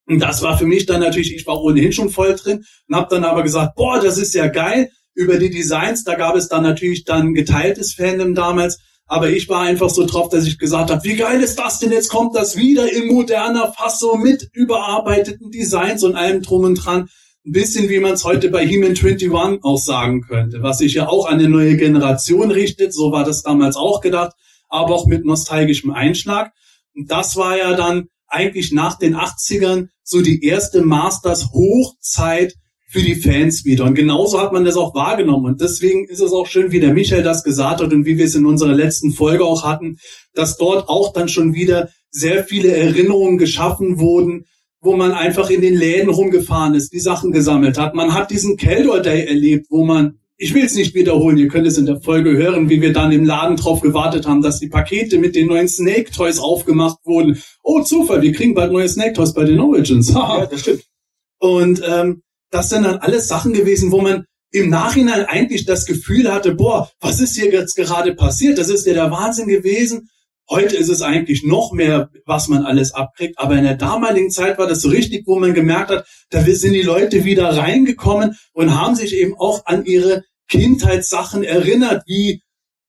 [0.06, 3.08] Und das war für mich dann natürlich, ich war ohnehin schon voll drin und habe
[3.10, 4.90] dann aber gesagt, boah, das ist ja geil.
[5.14, 8.80] Über die Designs, da gab es dann natürlich dann geteiltes Fandom damals.
[9.06, 11.92] Aber ich war einfach so drauf, dass ich gesagt habe, wie geil ist das denn?
[11.92, 17.08] Jetzt kommt das wieder in moderner Fassung mit überarbeiteten Designs und allem drum und dran.
[17.46, 19.30] Ein bisschen wie man es heute bei He-Man 21
[19.62, 22.94] auch sagen könnte, was sich ja auch an eine neue Generation richtet.
[22.94, 24.32] So war das damals auch gedacht,
[24.70, 26.52] aber auch mit nostalgischem Einschlag.
[26.94, 32.54] Und das war ja dann eigentlich nach den 80ern so die erste Masters Hochzeit
[32.94, 33.86] für die Fans wieder.
[33.86, 35.46] Und genauso hat man das auch wahrgenommen.
[35.46, 38.24] Und deswegen ist es auch schön, wie der Michael das gesagt hat und wie wir
[38.24, 39.98] es in unserer letzten Folge auch hatten,
[40.32, 44.44] dass dort auch dann schon wieder sehr viele Erinnerungen geschaffen wurden,
[44.80, 47.96] wo man einfach in den Läden rumgefahren ist, die Sachen gesammelt hat.
[47.96, 51.66] Man hat diesen Keldor Day erlebt, wo man, ich will es nicht wiederholen, ihr könnt
[51.66, 54.68] es in der Folge hören, wie wir dann im Laden drauf gewartet haben, dass die
[54.68, 57.42] Pakete mit den neuen Snake Toys aufgemacht wurden.
[57.64, 60.14] Oh, Zufall, wir kriegen bald neue Snake Toys bei den Origins.
[60.14, 60.46] Haha.
[60.46, 60.84] das stimmt.
[61.40, 62.22] Und ähm,
[62.54, 66.88] das sind dann alles Sachen gewesen, wo man im Nachhinein eigentlich das Gefühl hatte, boah,
[67.00, 68.58] was ist hier jetzt gerade passiert?
[68.58, 70.08] Das ist ja der Wahnsinn gewesen.
[70.48, 73.40] Heute ist es eigentlich noch mehr, was man alles abkriegt.
[73.40, 76.74] Aber in der damaligen Zeit war das so richtig, wo man gemerkt hat, da sind
[76.74, 82.42] die Leute wieder reingekommen und haben sich eben auch an ihre Kindheitssachen erinnert, wie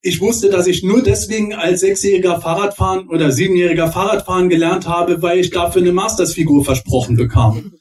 [0.03, 5.39] ich wusste, dass ich nur deswegen als sechsjähriger Fahrradfahren oder siebenjähriger Fahrradfahren gelernt habe, weil
[5.39, 7.73] ich dafür eine Masters-Figur versprochen bekam.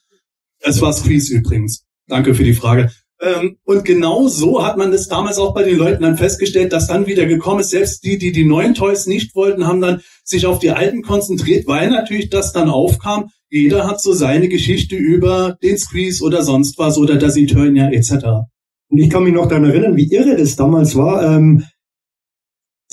[0.64, 1.84] Es war Squeeze übrigens.
[2.08, 2.90] Danke für die Frage.
[3.20, 6.88] Ähm, und genau so hat man das damals auch bei den Leuten dann festgestellt, dass
[6.88, 7.70] dann wieder gekommen ist.
[7.70, 11.66] Selbst die, die die neuen Toys nicht wollten, haben dann sich auf die alten konzentriert,
[11.66, 13.30] weil natürlich das dann aufkam.
[13.50, 18.24] Jeder hat so seine Geschichte über den Squeeze oder sonst was oder das Eternia etc.
[18.88, 21.36] Und ich kann mich noch daran erinnern, wie irre das damals war.
[21.36, 21.64] Ähm,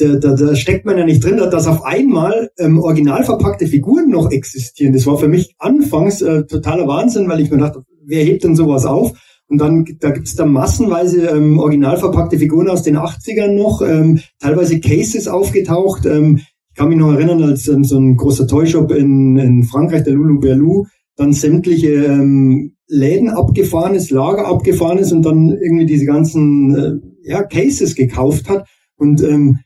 [0.02, 4.10] da, da, da steckt man ja nicht drin, dass auf einmal ähm, original verpackte Figuren
[4.10, 4.94] noch existieren.
[4.94, 8.56] Das war für mich anfangs äh, totaler Wahnsinn, weil ich mir dachte, wer hebt denn
[8.56, 9.14] sowas auf?
[9.48, 14.20] Und dann, da gibt's dann massenweise ähm, original verpackte Figuren aus den 80ern noch, ähm,
[14.40, 16.06] teilweise Cases aufgetaucht.
[16.06, 20.04] Ähm, ich kann mich noch erinnern, als ähm, so ein großer Toyshop in, in Frankreich,
[20.04, 20.86] der Lulu Berlou,
[21.18, 27.30] dann sämtliche ähm, Läden abgefahren ist, Lager abgefahren ist und dann irgendwie diese ganzen äh,
[27.30, 28.68] ja, Cases gekauft hat.
[28.96, 29.60] Und ähm,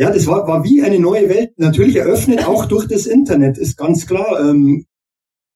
[0.00, 3.76] ja, das war, war wie eine neue Welt, natürlich eröffnet auch durch das Internet, ist
[3.76, 4.40] ganz klar.
[4.40, 4.86] Ähm,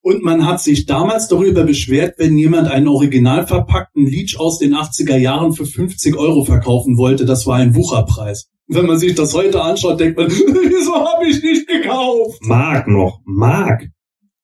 [0.03, 4.75] Und man hat sich damals darüber beschwert, wenn jemand einen original verpackten Leech aus den
[4.75, 7.25] 80er Jahren für 50 Euro verkaufen wollte.
[7.25, 8.51] Das war ein Wucherpreis.
[8.67, 12.43] Wenn man sich das heute anschaut, denkt man, wieso habe ich nicht gekauft?
[12.43, 13.21] Mark noch.
[13.25, 13.89] Mark.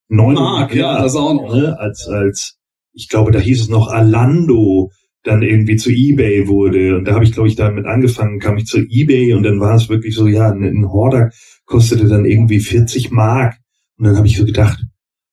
[0.09, 1.55] Neun Mark, ja, das auch noch.
[1.55, 2.57] Ne, als, als,
[2.95, 4.91] ich glaube, da hieß es noch Alando,
[5.23, 6.97] dann irgendwie zu Ebay wurde.
[6.97, 9.75] Und da habe ich, glaube ich, damit angefangen, kam ich zu Ebay und dann war
[9.75, 11.31] es wirklich so, ja, ein, Horder
[11.67, 13.59] kostete dann irgendwie 40 Mark.
[13.99, 14.83] Und dann habe ich so gedacht,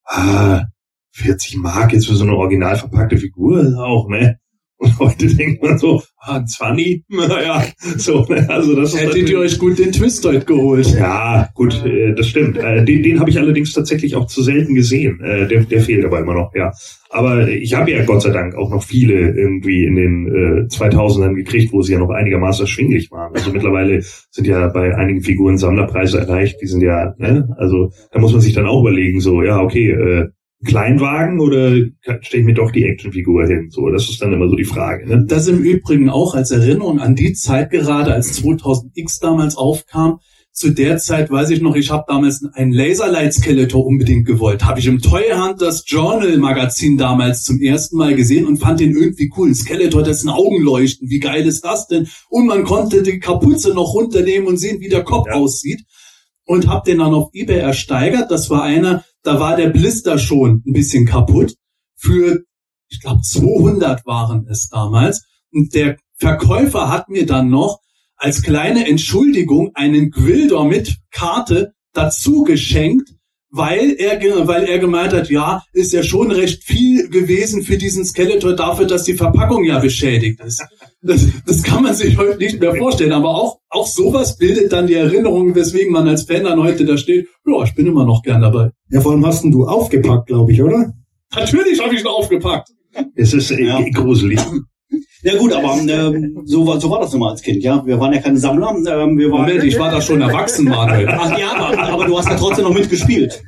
[0.06, 0.64] ah,
[1.14, 4.40] 40 Mark jetzt für so eine original verpackte Figur auch, ne?
[4.80, 7.04] Und heute denkt man so, ah, ein 20?
[7.10, 7.64] Naja,
[7.98, 10.86] so, ne, also das ist Hättet ihr natürlich- euch gut den Twist heute geholt.
[10.98, 12.58] Ja, gut, äh, das stimmt.
[12.58, 15.20] Äh, den den habe ich allerdings tatsächlich auch zu selten gesehen.
[15.22, 16.72] Äh, der, der fehlt aber immer noch, ja.
[17.10, 21.34] Aber ich habe ja Gott sei Dank auch noch viele irgendwie in den äh, 2000ern
[21.34, 23.34] gekriegt, wo sie ja noch einigermaßen erschwinglich waren.
[23.34, 26.58] Also mittlerweile sind ja bei einigen Figuren Sammlerpreise erreicht.
[26.62, 27.48] Die sind ja, ne?
[27.58, 30.28] also da muss man sich dann auch überlegen, so, ja, okay, äh,
[30.68, 31.72] Kleinwagen oder
[32.22, 33.70] stelle ich mir doch die Actionfigur hin?
[33.72, 35.08] So, das ist dann immer so die Frage.
[35.08, 35.26] Ne?
[35.28, 40.20] Das im Übrigen auch als Erinnerung an die Zeit gerade, als 2000X damals aufkam.
[40.52, 44.66] Zu der Zeit weiß ich noch, ich habe damals einen Laserlight Skeletor unbedingt gewollt.
[44.66, 48.94] Habe ich im Toy Hunters Journal Magazin damals zum ersten Mal gesehen und fand den
[48.98, 49.50] irgendwie cool.
[49.50, 51.10] Ein Skeletor, dessen Augen leuchten.
[51.12, 52.08] Wie geil ist das denn?
[52.30, 55.36] Und man konnte die Kapuze noch runternehmen und sehen, wie der Kopf Ja.
[55.36, 55.82] aussieht.
[56.44, 58.32] Und hab den dann auf eBay ersteigert.
[58.32, 61.54] Das war einer, da war der Blister schon ein bisschen kaputt.
[61.98, 62.44] Für
[62.90, 65.26] ich glaube 200 waren es damals.
[65.52, 67.80] Und der Verkäufer hat mir dann noch
[68.16, 73.16] als kleine Entschuldigung einen Gwildor mit Karte dazu geschenkt,
[73.50, 78.06] weil er, weil er gemeint hat, ja, ist ja schon recht viel gewesen für diesen
[78.06, 80.64] Skeletor dafür, dass die Verpackung ja beschädigt ist.
[81.02, 84.88] Das, das kann man sich heute nicht mehr vorstellen, aber auch, auch sowas bildet dann
[84.88, 88.24] die Erinnerung, weswegen man als Fan dann heute da steht, ja, ich bin immer noch
[88.24, 88.72] gern dabei.
[88.90, 90.94] Ja, vor allem hast du aufgepackt, glaube ich, oder?
[91.36, 92.70] Natürlich habe ich ihn aufgepackt.
[93.16, 93.80] Es ist äh, Ja.
[93.94, 94.40] gruselig.
[95.22, 97.86] Ja gut, aber ähm, so, war, so war das immer als Kind, ja.
[97.86, 98.70] Wir waren ja keine Sammler.
[98.70, 101.08] Ähm, wir waren, Moment, ich war da schon erwachsen, Manuel.
[101.10, 103.44] Ach ja, aber, aber du hast ja trotzdem noch mitgespielt.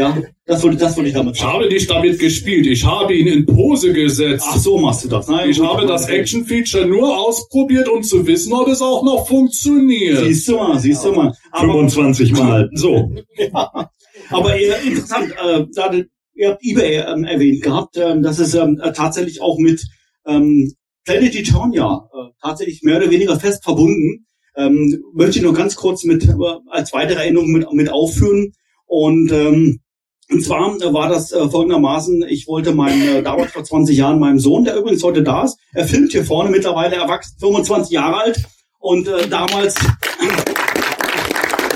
[0.00, 1.52] Ja, das wollte, das wollte ich damit Ich sagen.
[1.52, 4.46] habe nicht damit gespielt, ich habe ihn in Pose gesetzt.
[4.48, 5.28] Ach so machst du das.
[5.28, 9.28] Nein, ich gut, habe das Action-Feature nur ausprobiert, um zu wissen, ob es auch noch
[9.28, 10.24] funktioniert.
[10.24, 11.34] Siehst du mal, siehst du mal.
[11.52, 12.70] Aber, 25 Mal.
[12.76, 13.12] So.
[14.30, 15.92] aber äh, interessant, äh, da,
[16.34, 19.82] ihr habt eBay ähm, erwähnt gehabt, ähm, dass es ähm, äh, tatsächlich auch mit
[20.26, 20.72] ähm,
[21.04, 24.24] Planet Eternia äh, tatsächlich mehr oder weniger fest verbunden.
[24.56, 26.32] Ähm, möchte ich nur ganz kurz mit äh,
[26.70, 28.52] als weitere Erinnerung mit, mit aufführen.
[28.86, 29.80] Und ähm,
[30.30, 34.20] und zwar äh, war das äh, folgendermaßen, ich wollte meinen, äh, damals vor 20 Jahren,
[34.20, 38.22] meinem Sohn, der übrigens heute da ist, er filmt hier vorne, mittlerweile erwachsen, 25 Jahre
[38.22, 38.42] alt.
[38.78, 39.74] Und äh, damals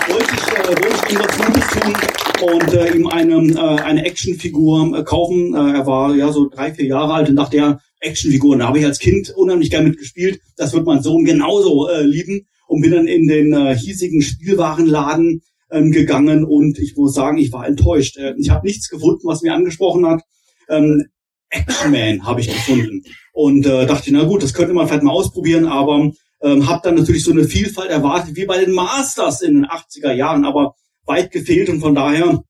[0.09, 1.95] wollte ich, äh, wollte ich ihm was Gutes tun
[2.43, 5.55] und äh, ihm eine, äh, eine Actionfigur äh, kaufen.
[5.55, 8.79] Äh, er war ja so drei, vier Jahre alt und dachte, ja, Actionfiguren, da habe
[8.79, 10.41] ich als Kind unheimlich gern mitgespielt.
[10.57, 12.47] Das wird mein Sohn genauso äh, lieben.
[12.67, 15.43] Und bin dann in den äh, hiesigen Spielwarenladen
[15.75, 18.17] ähm, gegangen und ich muss sagen, ich war enttäuscht.
[18.17, 20.23] Äh, ich habe nichts gefunden, was mir angesprochen hat.
[20.69, 21.05] Ähm,
[21.51, 25.13] Action Man habe ich gefunden und äh, dachte, na gut, das könnte man vielleicht mal
[25.13, 26.11] ausprobieren, aber
[26.43, 30.13] ähm, habe dann natürlich so eine Vielfalt erwartet wie bei den Masters in den 80er
[30.13, 32.43] Jahren, aber weit gefehlt und von daher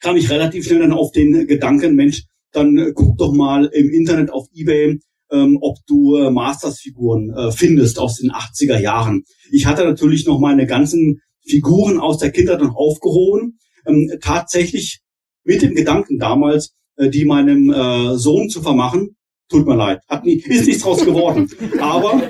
[0.00, 3.90] kam ich relativ schnell dann auf den Gedanken, Mensch, dann äh, guck doch mal im
[3.90, 4.98] Internet auf eBay,
[5.30, 9.24] ähm, ob du äh, Masters-Figuren äh, findest aus den 80er Jahren.
[9.50, 15.00] Ich hatte natürlich noch meine ganzen Figuren aus der Kindheit noch aufgehoben, ähm, tatsächlich
[15.44, 19.16] mit dem Gedanken damals, äh, die meinem äh, Sohn zu vermachen.
[19.48, 21.50] Tut mir leid, hat nie, ist nichts draus geworden.
[21.80, 22.22] Aber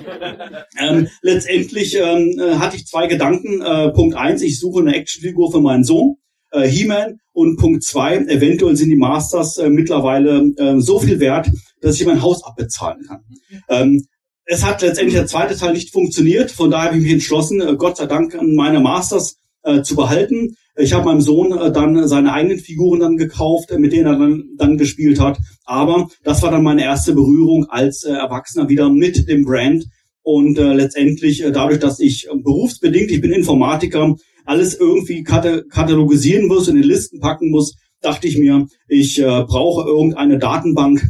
[0.78, 3.60] ähm, letztendlich ähm, äh, hatte ich zwei Gedanken.
[3.60, 6.16] Äh, Punkt eins, ich suche eine Actionfigur für meinen Sohn,
[6.50, 7.18] äh, He-Man.
[7.34, 11.48] Und Punkt zwei, eventuell sind die Masters äh, mittlerweile äh, so viel wert,
[11.80, 13.20] dass ich mein Haus abbezahlen kann.
[13.68, 14.04] Ähm,
[14.44, 16.50] es hat letztendlich der zweite Teil nicht funktioniert.
[16.50, 20.56] Von daher habe ich mich entschlossen, äh, Gott sei Dank meine Masters äh, zu behalten.
[20.76, 24.18] Ich habe meinem Sohn äh, dann seine eigenen Figuren dann gekauft, äh, mit denen er
[24.18, 25.38] dann, dann gespielt hat.
[25.64, 29.86] Aber das war dann meine erste Berührung als äh, Erwachsener wieder mit dem Brand.
[30.22, 36.68] Und äh, letztendlich, dadurch, dass ich berufsbedingt, ich bin Informatiker, alles irgendwie kata katalogisieren muss,
[36.68, 41.08] in die Listen packen muss, dachte ich mir, ich brauche irgendeine Datenbank,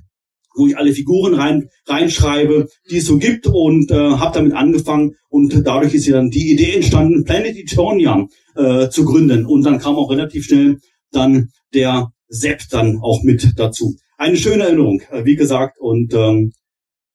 [0.54, 5.14] wo ich alle Figuren rein reinschreibe, die es so gibt und äh, habe damit angefangen
[5.28, 9.78] und dadurch ist ja dann die Idee entstanden, Planet Eternia äh, zu gründen und dann
[9.78, 10.78] kam auch relativ schnell
[11.10, 13.96] dann der Sepp dann auch mit dazu.
[14.16, 16.52] Eine schöne Erinnerung, äh, wie gesagt und ähm,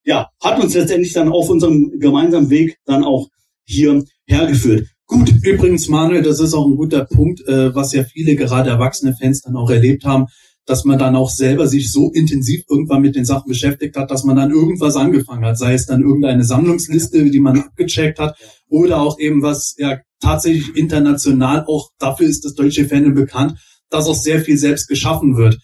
[0.04, 3.28] ja, hat uns letztendlich dann auf unserem gemeinsamen Weg dann auch
[3.64, 4.86] hier hergeführt.
[5.06, 9.14] Gut, übrigens, Manuel, das ist auch ein guter Punkt, äh, was ja viele gerade erwachsene
[9.18, 10.26] Fans dann auch erlebt haben,
[10.68, 14.24] dass man dann auch selber sich so intensiv irgendwann mit den Sachen beschäftigt hat, dass
[14.24, 18.36] man dann irgendwas angefangen hat, sei es dann irgendeine Sammlungsliste, die man abgecheckt hat,
[18.68, 24.06] oder auch eben was ja tatsächlich international auch dafür ist das deutsche Fandom bekannt, dass
[24.06, 25.58] auch sehr viel selbst geschaffen wird.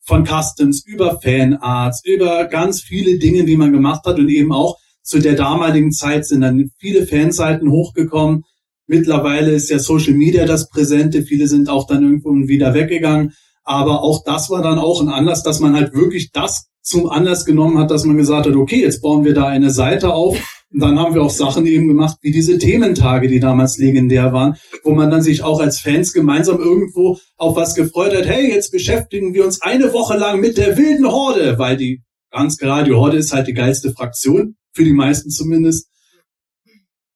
[0.00, 4.76] Von Customs über Fanarts, über ganz viele Dinge, die man gemacht hat und eben auch
[5.02, 8.42] zu der damaligen Zeit sind dann viele Fanseiten hochgekommen.
[8.88, 11.22] Mittlerweile ist ja Social Media das Präsente.
[11.22, 13.34] Viele sind auch dann irgendwo wieder weggegangen.
[13.68, 17.44] Aber auch das war dann auch ein Anlass, dass man halt wirklich das zum Anlass
[17.44, 20.38] genommen hat, dass man gesagt hat, okay, jetzt bauen wir da eine Seite auf.
[20.72, 24.56] Und dann haben wir auch Sachen eben gemacht, wie diese Thementage, die damals legendär waren,
[24.84, 28.24] wo man dann sich auch als Fans gemeinsam irgendwo auf was gefreut hat.
[28.24, 32.56] Hey, jetzt beschäftigen wir uns eine Woche lang mit der wilden Horde, weil die, ganz
[32.56, 35.90] klar, die Horde ist halt die geilste Fraktion, für die meisten zumindest.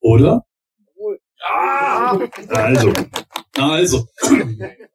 [0.00, 0.42] Oder?
[2.48, 2.92] Also,
[3.56, 4.06] Also,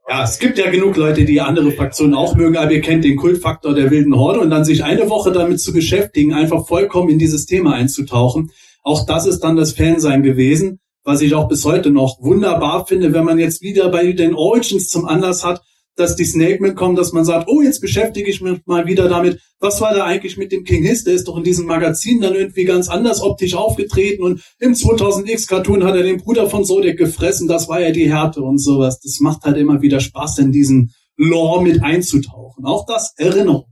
[0.09, 3.17] ja, es gibt ja genug Leute, die andere Fraktionen auch mögen, aber ihr kennt den
[3.17, 7.19] Kultfaktor der wilden Horde und dann sich eine Woche damit zu beschäftigen, einfach vollkommen in
[7.19, 8.51] dieses Thema einzutauchen.
[8.83, 13.13] Auch das ist dann das Fansein gewesen, was ich auch bis heute noch wunderbar finde,
[13.13, 15.61] wenn man jetzt wieder bei den Origins zum Anlass hat,
[15.97, 19.39] dass die Snake mitkommen, dass man sagt, oh, jetzt beschäftige ich mich mal wieder damit,
[19.59, 21.03] was war da eigentlich mit dem King Hiss?
[21.03, 25.47] Der ist doch in diesem Magazin dann irgendwie ganz anders optisch aufgetreten und im 2000X
[25.47, 28.99] Cartoon hat er den Bruder von Zodiac gefressen, das war ja die Härte und sowas.
[28.99, 32.65] Das macht halt immer wieder Spaß, in diesen Lore mit einzutauchen.
[32.65, 33.65] Auch das Erinnerung.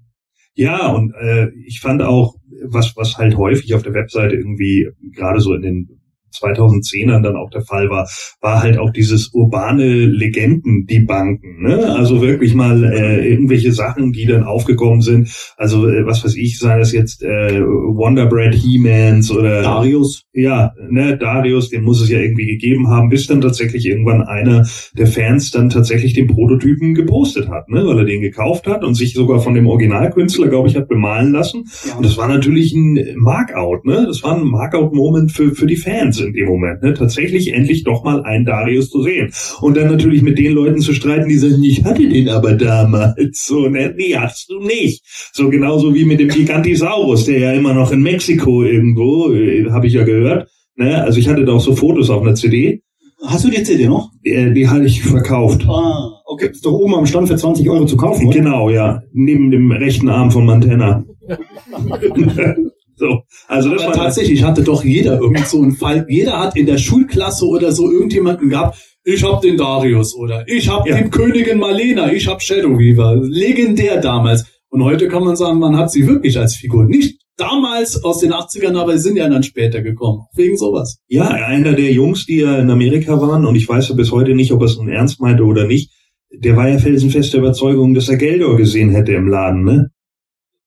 [0.55, 5.39] ja, und äh, ich fand auch, was, was halt häufig auf der Webseite irgendwie, gerade
[5.39, 6.01] so in den
[6.41, 8.07] 2010ern dann auch der Fall war,
[8.41, 11.61] war halt auch dieses urbane Legenden-Debunken.
[11.61, 11.95] Ne?
[11.95, 15.29] Also wirklich mal äh, irgendwelche Sachen, die dann aufgekommen sind.
[15.57, 20.23] Also äh, was weiß ich, sei das jetzt äh, Wonderbread He-Mans oder Darius.
[20.33, 24.67] ja, ne, Darius, den muss es ja irgendwie gegeben haben, bis dann tatsächlich irgendwann einer
[24.97, 28.95] der Fans dann tatsächlich den Prototypen gepostet hat, ne, weil er den gekauft hat und
[28.95, 31.65] sich sogar von dem Originalkünstler, glaube ich, hat bemalen lassen.
[31.95, 34.05] Und das war natürlich ein Markout, ne?
[34.07, 36.93] Das war ein Markout-Moment für, für die Fans in dem Moment, ne?
[36.93, 39.31] Tatsächlich endlich doch mal einen Darius zu sehen.
[39.61, 43.45] Und dann natürlich mit den Leuten zu streiten, die sagen, ich hatte den aber damals.
[43.45, 43.93] So, ne?
[43.95, 45.03] Nee, hast du nicht.
[45.33, 49.87] So genauso wie mit dem Gigantisaurus, der ja immer noch in Mexiko irgendwo, äh, habe
[49.87, 50.49] ich ja gehört.
[50.75, 51.01] Ne?
[51.03, 52.81] Also ich hatte da auch so Fotos auf einer CD,
[53.23, 54.11] Hast du die CD noch?
[54.23, 55.65] äh, die hatte ich verkauft.
[55.67, 56.49] Ah, okay.
[56.51, 58.37] Ist doch oben am Stand für 20 Euro zu kaufen, oder?
[58.37, 59.01] Genau, ja.
[59.13, 61.03] Neben dem rechten Arm von Montana.
[62.95, 66.05] so, also das war tatsächlich hatte doch jeder irgend so einen Fall.
[66.09, 68.77] Jeder hat in der Schulklasse oder so irgendjemanden gehabt.
[69.03, 70.99] Ich hab den Darius oder ich hab Ja.
[70.99, 73.17] die Königin Malena, ich hab Shadow Weaver.
[73.21, 74.45] Legendär damals.
[74.69, 76.85] Und heute kann man sagen, man hat sie wirklich als Figur.
[76.85, 80.23] Nicht damals aus den 80ern, aber sie sind ja dann später gekommen.
[80.35, 80.97] Wegen sowas.
[81.07, 84.33] Ja, einer der Jungs, die ja in Amerika waren, und ich weiß ja bis heute
[84.33, 85.91] nicht, ob er es nun ernst meinte oder nicht,
[86.33, 89.89] der war ja felsenfester Überzeugung, dass er Geldor gesehen hätte im Laden, ne?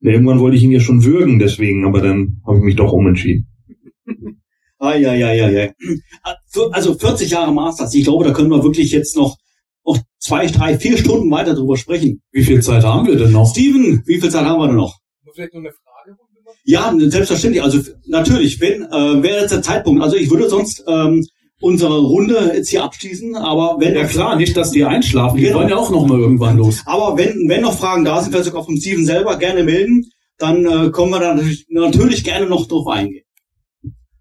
[0.01, 2.93] Ja, Irgendwann wollte ich ihn ja schon würgen, deswegen, aber dann habe ich mich doch
[2.93, 3.49] umentschieden.
[4.81, 5.71] Ah, ja, ja, ja, ja.
[6.71, 7.93] Also 40 Jahre Masters.
[7.95, 9.37] Ich glaube, da können wir wirklich jetzt noch,
[9.85, 12.23] noch zwei, drei, vier Stunden weiter drüber sprechen.
[12.31, 13.51] Wie viel Zeit haben wir denn noch?
[13.51, 14.97] Steven, wie viel Zeit haben wir denn noch?
[15.35, 16.29] Vielleicht noch eine Frage machen?
[16.63, 17.61] Ja, selbstverständlich.
[17.61, 20.01] Also natürlich, wenn äh, wäre jetzt der Zeitpunkt.
[20.01, 21.27] Also ich würde sonst ähm,
[21.61, 25.37] unsere Runde jetzt hier abschließen, aber wenn Ja klar, nicht, dass die einschlafen.
[25.39, 25.59] Die Genau.
[25.59, 26.83] wollen ja auch noch mal irgendwann los.
[26.87, 30.05] Aber wenn, wenn noch Fragen da sind, vielleicht sogar vom Steven selber, gerne melden.
[30.39, 33.25] Dann äh, kommen wir da natürlich, natürlich gerne noch drauf eingehen.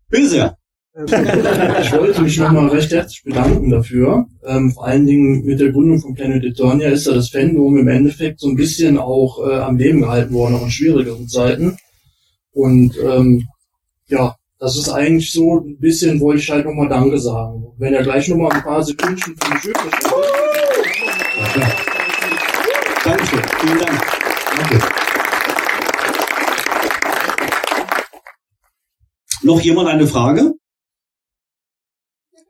[0.09, 0.57] Bitte sehr.
[0.97, 4.25] Ich wollte mich nochmal recht herzlich bedanken dafür.
[4.43, 7.87] Ähm, vor allen Dingen mit der Gründung von Planet Eternia ist ja das Fandom im
[7.87, 11.77] Endeffekt so ein bisschen auch äh, am Leben gehalten worden, auch in schwierigeren Zeiten.
[12.51, 13.47] Und ähm,
[14.07, 17.67] ja, das ist eigentlich so ein bisschen, wollte ich halt nochmal Danke sagen.
[17.77, 20.03] Wenn er gleich nochmal ein paar Sekündchen für mich übrig hat.
[23.03, 23.41] Dankeschön.
[23.59, 24.01] Vielen Dank.
[29.43, 30.53] Noch jemand eine Frage?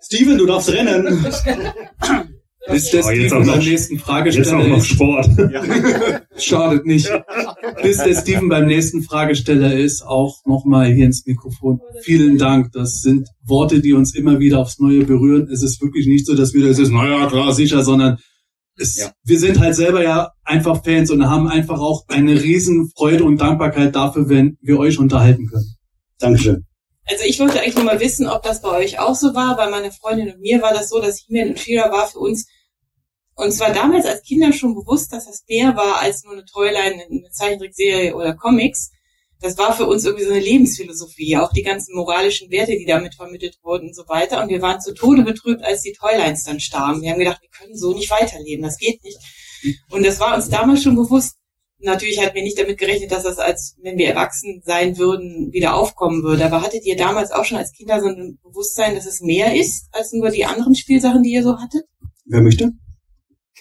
[0.02, 1.26] Steven, du darfst rennen.
[2.70, 4.88] Bis der Oh, jetzt noch- beim nächsten Jetzt Fragesteller auch noch ist.
[4.88, 5.28] Sport.
[6.38, 7.10] Schadet nicht.
[7.82, 11.80] Bis der Steven beim nächsten Fragesteller ist, auch nochmal hier ins Mikrofon.
[12.02, 12.72] Vielen Dank.
[12.74, 15.48] Das sind Worte, die uns immer wieder aufs Neue berühren.
[15.52, 18.18] Es ist wirklich nicht so, dass wir das ist, naja, klar, sicher, sondern
[18.78, 19.12] es, Ja.
[19.24, 23.42] wir sind halt selber ja einfach Fans und haben einfach auch eine riesen Freude und
[23.42, 25.76] Dankbarkeit dafür, wenn wir euch unterhalten können.
[26.20, 26.66] Dankeschön.
[27.10, 29.56] Also ich wollte eigentlich nur mal wissen, ob das bei euch auch so war.
[29.56, 32.48] Bei meiner Freundin und mir war das so, dass He-Man und She-Ra war für uns
[33.38, 37.04] und zwar damals als Kinder schon bewusst, dass das mehr war als nur eine Toyline,
[37.04, 38.90] eine Zeichentrickserie oder Comics.
[39.40, 43.14] Das war für uns irgendwie so eine Lebensphilosophie, auch die ganzen moralischen Werte, die damit
[43.14, 44.42] vermittelt wurden und so weiter.
[44.42, 47.04] Und wir waren zu Tode betrübt, als die Toylines dann starben.
[47.04, 49.20] Wir haben gedacht, wir können so nicht weiterleben, das geht nicht.
[49.92, 51.36] Und das war uns damals schon bewusst.
[51.78, 55.76] Natürlich hatten wir nicht damit gerechnet, dass das als, wenn wir erwachsen sein würden, wieder
[55.76, 56.44] aufkommen würde.
[56.44, 59.90] Aber hattet ihr damals auch schon als Kinder so ein Bewusstsein, dass es mehr ist
[59.92, 61.84] als nur die anderen Spielsachen, die ihr so hattet?
[62.26, 62.74] Wer möchte?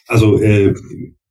[0.06, 0.74] Also äh,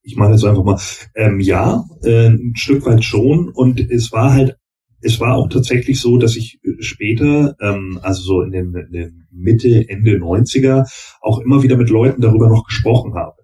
[0.02, 0.80] ich mache jetzt einfach mal.
[1.16, 3.50] Ähm, ja, äh, ein Stück weit schon.
[3.50, 4.58] Und es war halt,
[5.02, 8.92] es war auch tatsächlich so, dass ich äh, später, ähm, also so in den, in
[8.92, 10.86] den Mitte, Ende 90er,
[11.22, 13.36] auch immer wieder mit Leuten darüber noch gesprochen habe.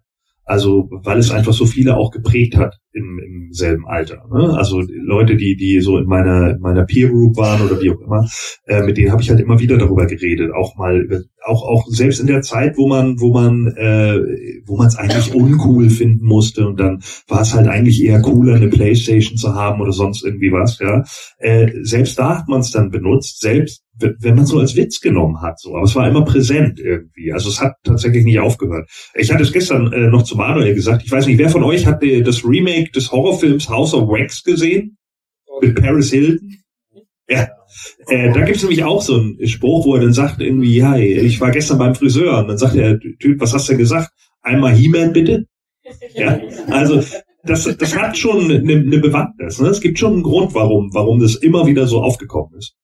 [0.45, 2.77] Also weil es einfach so viele auch geprägt hat.
[2.93, 4.25] im, im selben Alter.
[4.33, 4.53] Ne?
[4.57, 8.01] Also Leute, die die so in meiner in meiner Peer Group waren oder wie auch
[8.01, 8.27] immer,
[8.65, 11.85] äh, mit denen habe ich halt immer wieder darüber geredet, auch mal über, auch auch
[11.87, 14.19] selbst in der Zeit, wo man wo man äh,
[14.65, 18.55] wo man es eigentlich uncool finden musste und dann war es halt eigentlich eher cooler
[18.55, 20.79] eine Playstation zu haben oder sonst irgendwie was.
[20.79, 21.03] Ja,
[21.39, 25.41] äh, selbst da hat man es dann benutzt, selbst wenn man so als Witz genommen
[25.41, 25.75] hat, so.
[25.75, 27.31] Aber es war immer präsent irgendwie.
[27.31, 28.89] Also es hat tatsächlich nicht aufgehört.
[29.13, 31.03] Ich hatte es gestern äh, noch zu Manuel gesagt.
[31.05, 34.97] Ich weiß nicht, wer von euch hat das Remake des Horrorfilms House of Wax gesehen?
[35.61, 36.60] Mit Paris Hilton?
[37.31, 37.47] Ja.
[38.07, 40.97] Äh, da gibt es nämlich auch so einen Spruch, wo er dann sagt irgendwie, ja,
[40.97, 44.11] ich war gestern beim Friseur und dann sagt der Typ, was hast du gesagt?
[44.41, 45.45] Einmal He-Man bitte?
[46.13, 47.01] Ja, also
[47.43, 49.59] das, das hat schon eine, eine Bewandtnis.
[49.59, 49.69] Ne?
[49.69, 52.75] Es gibt schon einen Grund, warum, warum das immer wieder so aufgekommen ist.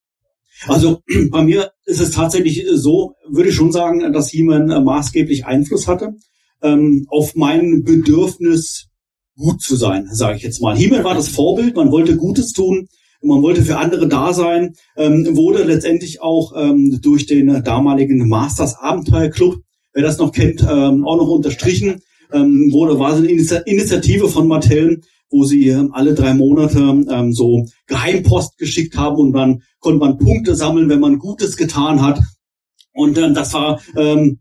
[0.66, 5.45] Also bei mir ist es tatsächlich so, würde ich schon sagen, dass He-Man äh, maßgeblich
[5.45, 6.14] Einfluss hatte
[6.62, 8.88] ähm, auf mein Bedürfnis,
[9.36, 10.76] gut zu sein, sage ich jetzt mal.
[10.76, 12.88] He-Man war das Vorbild, man wollte Gutes tun,
[13.22, 18.76] man wollte für andere da sein, ähm, wurde letztendlich auch ähm, durch den damaligen Masters
[18.76, 19.57] Abenteuer Club,
[19.93, 22.01] wer das noch kennt, ähm, auch noch unterstrichen,
[22.32, 27.34] ähm, wurde, war so eine Initiative von Mattel, wo sie ähm, alle drei Monate ähm,
[27.34, 32.20] so Geheimpost geschickt haben und dann konnte man Punkte sammeln, wenn man Gutes getan hat.
[32.93, 34.39] Und ähm, das war ähm,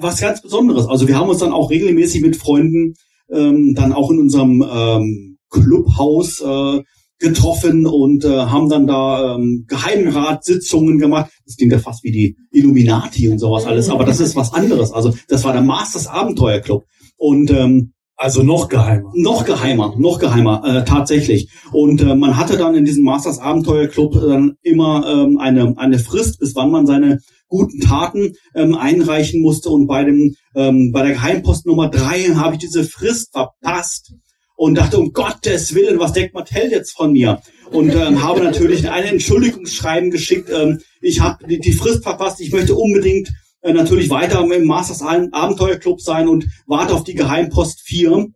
[0.00, 0.86] was ganz Besonderes.
[0.86, 2.94] Also wir haben uns dann auch regelmäßig mit Freunden
[3.30, 6.82] ähm, dann auch in unserem ähm, Clubhaus äh,
[7.22, 11.30] getroffen und äh, haben dann da ähm, Geheimratssitzungen gemacht.
[11.46, 14.92] Das klingt ja fast wie die Illuminati und sowas alles, aber das ist was anderes.
[14.92, 16.84] Also das war der Masters Abenteuer Club.
[17.16, 19.12] Und ähm, also noch geheimer.
[19.14, 21.48] Noch geheimer, noch geheimer, äh, tatsächlich.
[21.72, 25.98] Und äh, man hatte dann in diesem Masters Abenteuer Club dann immer ähm, eine, eine
[25.98, 27.18] Frist, bis wann man seine
[27.48, 29.70] guten Taten ähm, einreichen musste.
[29.70, 34.12] Und bei dem ähm, bei der Geheimpost Nummer drei habe ich diese Frist verpasst
[34.56, 37.40] und dachte, um Gottes Willen, was denkt Mattel jetzt von mir?
[37.70, 40.50] Und ähm, habe natürlich ein Entschuldigungsschreiben geschickt.
[40.50, 43.30] Ähm, ich habe die, die Frist verpasst, ich möchte unbedingt
[43.62, 48.28] äh, natürlich weiter im Masters Abenteuerclub sein und warte auf die Geheimpost 4.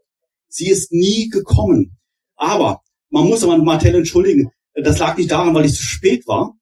[0.49, 1.99] Sie ist nie gekommen.
[2.37, 4.51] Aber man muss aber Martell entschuldigen.
[4.75, 6.55] Das lag nicht daran, weil ich zu spät war,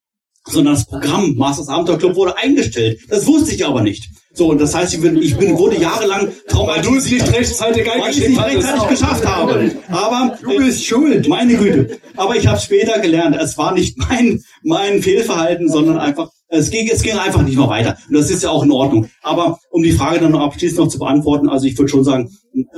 [0.45, 2.99] sondern das Programm Masters Abenteuer Club wurde eingestellt.
[3.09, 4.09] Das wusste ich aber nicht.
[4.35, 6.67] So, und das heißt, ich bin, ich bin wurde jahrelang traumatisiert.
[6.67, 9.71] Weil du es nicht rechtzeitig eingestellt nicht rechtzeitig geschafft habe.
[9.87, 11.27] Aber du bist schuld.
[11.29, 11.99] Meine Güte.
[12.17, 16.89] Aber ich habe später gelernt, es war nicht mein mein Fehlverhalten, sondern einfach es ging,
[16.91, 17.97] es ging einfach nicht mehr weiter.
[18.07, 19.09] Und das ist ja auch in Ordnung.
[19.21, 22.29] Aber um die Frage dann noch abschließend noch zu beantworten, also ich würde schon sagen,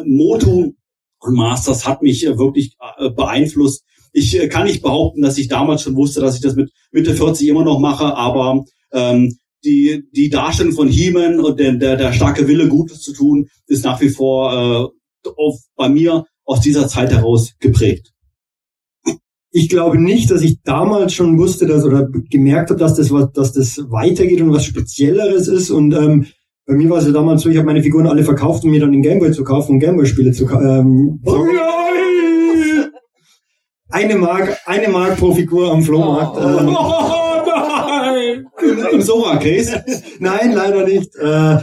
[0.06, 0.74] Moto
[1.20, 3.84] und Masters hat mich äh, wirklich äh, beeinflusst.
[4.14, 7.16] Ich äh, kann nicht behaupten, dass ich damals schon wusste, dass ich das mit Mitte
[7.16, 12.14] 40 immer noch mache, aber ähm, die, die Darstellung von He-Man und der, der, der
[12.14, 14.94] starke Wille, Gutes zu tun, ist nach wie vor
[15.26, 18.14] äh, auf, bei mir aus dieser Zeit heraus geprägt
[19.58, 23.32] ich glaube nicht, dass ich damals schon wusste, dass oder gemerkt habe, dass das was,
[23.32, 25.72] dass das weitergeht und was Spezielleres ist.
[25.72, 26.28] Und ähm,
[26.68, 28.80] bei mir war es ja damals so, ich habe meine Figuren alle verkauft, um mir
[28.80, 30.68] dann den Gameboy zu kaufen und Gameboy-Spiele zu kaufen.
[30.68, 31.46] Ähm, oh
[33.90, 36.38] eine Mark, eine Mark pro Figur am Flohmarkt.
[36.38, 37.27] Oh, ähm!
[38.92, 39.84] Im Sora-Case?
[40.20, 41.16] nein, leider nicht.
[41.16, 41.58] Äh,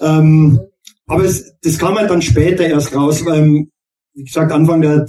[0.00, 0.60] ähm,
[1.06, 3.24] aber es, das kam halt dann später erst raus.
[3.32, 3.70] Ähm,
[4.14, 5.06] wie gesagt, Anfang der,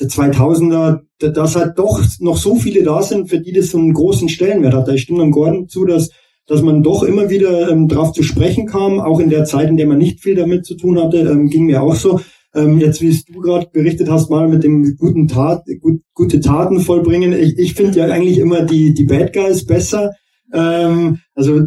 [0.00, 3.92] der 2000er, dass halt doch noch so viele da sind, für die das so einen
[3.92, 4.88] großen Stellenwert hat.
[4.88, 6.10] Da stimmt am Gordon zu, dass,
[6.46, 9.76] dass man doch immer wieder ähm, drauf zu sprechen kam, auch in der Zeit, in
[9.76, 12.20] der man nicht viel damit zu tun hatte, ähm, ging mir auch so.
[12.54, 16.40] Ähm, jetzt, wie es du gerade berichtet hast, mal mit dem guten Tat, gut, gute
[16.40, 17.34] Taten vollbringen.
[17.34, 20.12] Ich, ich finde ja eigentlich immer die, die Bad Guys besser.
[20.52, 21.66] Ähm, also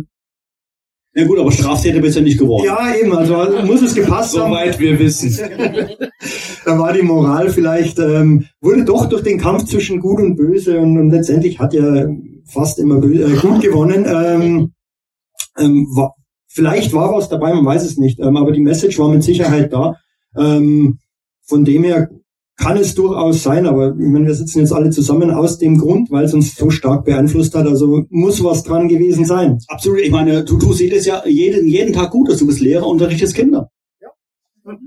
[1.16, 2.66] ja gut, aber Straftäter bist du ja nicht geworden.
[2.66, 4.52] Ja, eben, also muss es gepasst haben.
[4.52, 5.38] Soweit wir wissen.
[6.66, 10.80] da war die Moral vielleicht, ähm, wurde doch durch den Kampf zwischen Gut und Böse
[10.80, 12.08] und, und letztendlich hat ja
[12.46, 14.06] fast immer böse, äh, gut gewonnen.
[14.08, 14.74] Ähm,
[15.58, 16.14] ähm, war,
[16.48, 19.74] vielleicht war was dabei, man weiß es nicht, ähm, aber die Message war mit Sicherheit
[19.74, 19.96] da.
[20.38, 21.00] Ähm,
[21.44, 22.10] von dem her
[22.60, 26.12] kann es durchaus sein, aber ich meine, wir sitzen jetzt alle zusammen aus dem Grund,
[26.12, 27.66] weil es uns so stark beeinflusst hat.
[27.66, 29.60] Also muss was dran gewesen sein.
[29.68, 30.02] Absolut.
[30.02, 32.40] Ich meine, du tust jedes Jahr, jeden, jeden Tag Gutes.
[32.40, 33.72] Du bist Lehrer, unterrichtest Kinder.
[34.02, 34.78] Ja.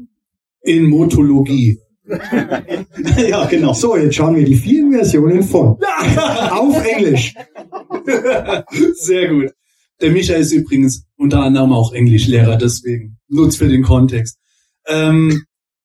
[0.62, 1.78] In Motologie.
[3.28, 3.72] ja, genau.
[3.72, 5.78] So, jetzt schauen wir die vielen Versionen von.
[6.50, 7.34] Auf Englisch.
[8.94, 9.50] Sehr gut.
[10.02, 14.38] Der Micha ist übrigens unter anderem auch Englischlehrer, deswegen nutzt für den Kontext.
[14.86, 15.44] Ähm,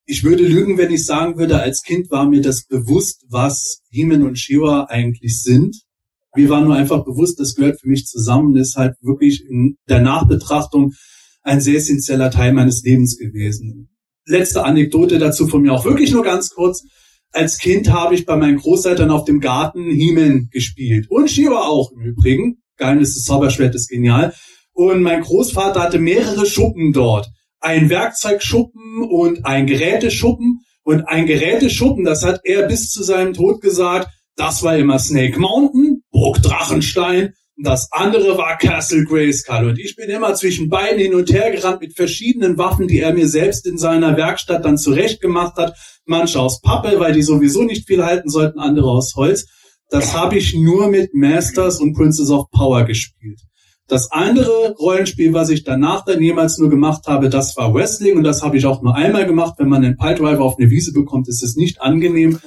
[0.10, 4.24] ich würde lügen, wenn ich sagen würde, als Kind war mir das bewusst, was Heeman
[4.24, 5.82] und Shiva eigentlich sind.
[6.34, 10.00] Mir war nur einfach bewusst, das gehört für mich zusammen, ist halt wirklich in der
[10.00, 10.94] Nachbetrachtung
[11.44, 13.90] ein sehr essentieller Teil meines Lebens gewesen.
[14.26, 16.84] Letzte Anekdote dazu von mir auch wirklich nur ganz kurz.
[17.34, 21.08] als Kind habe ich bei meinen Großeltern auf dem Garten He-Man gespielt.
[21.10, 22.62] Und Shiva auch im Übrigen.
[22.78, 24.34] Geheimnis des Zauberschwert ist genial.
[24.72, 27.28] Und mein Großvater hatte mehrere Schuppen dort.
[27.60, 30.62] Ein Werkzeugschuppen und ein Geräteschuppen.
[30.84, 35.40] Und ein Geräteschuppen, das hat er bis zu seinem Tod gesagt, das war immer Snake
[35.40, 37.34] Mountain, Burg Drachenstein.
[37.62, 39.70] Das andere war Castle Grayskull.
[39.70, 43.14] Und ich bin immer zwischen beiden hin und her gerannt mit verschiedenen Waffen, die er
[43.14, 45.76] mir selbst in seiner Werkstatt dann zurechtgemacht hat.
[46.06, 49.48] Manche aus Pappe, weil die sowieso nicht viel halten sollten, andere aus Holz.
[49.90, 53.40] Das habe ich nur mit Masters und Princess of Power gespielt.
[53.88, 58.24] Das andere Rollenspiel, was ich danach dann jemals nur gemacht habe, das war Wrestling und
[58.24, 59.56] das habe ich auch nur einmal gemacht.
[59.58, 62.40] Wenn man einen Piledriver auf eine Wiese bekommt, ist es nicht angenehm.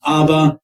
[0.00, 0.60] Aber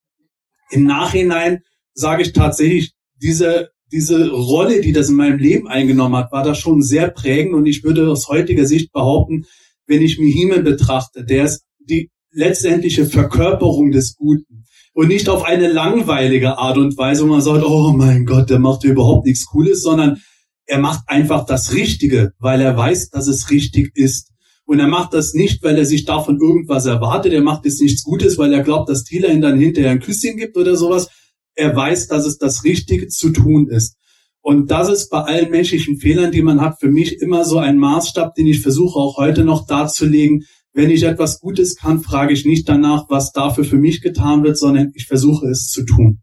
[0.70, 1.60] im Nachhinein
[1.92, 6.56] sage ich tatsächlich, diese, diese Rolle, die das in meinem Leben eingenommen hat, war da
[6.56, 9.46] schon sehr prägend und ich würde aus heutiger Sicht behaupten,
[9.86, 14.63] wenn ich Mihimen betrachte, der ist die letztendliche Verkörperung des Guten
[14.94, 18.60] und nicht auf eine langweilige Art und Weise, wo man sagt, oh mein Gott, der
[18.60, 20.22] macht überhaupt nichts Cooles, sondern
[20.66, 24.30] er macht einfach das Richtige, weil er weiß, dass es richtig ist.
[24.64, 27.34] Und er macht das nicht, weil er sich davon irgendwas erwartet.
[27.34, 30.38] Er macht jetzt nichts Gutes, weil er glaubt, dass Taylor ihm dann hinterher ein Küsschen
[30.38, 31.10] gibt oder sowas.
[31.54, 33.96] Er weiß, dass es das Richtige zu tun ist.
[34.40, 37.76] Und das ist bei allen menschlichen Fehlern, die man hat, für mich immer so ein
[37.76, 40.44] Maßstab, den ich versuche auch heute noch darzulegen.
[40.76, 44.58] Wenn ich etwas Gutes kann, frage ich nicht danach, was dafür für mich getan wird,
[44.58, 46.20] sondern ich versuche es zu tun.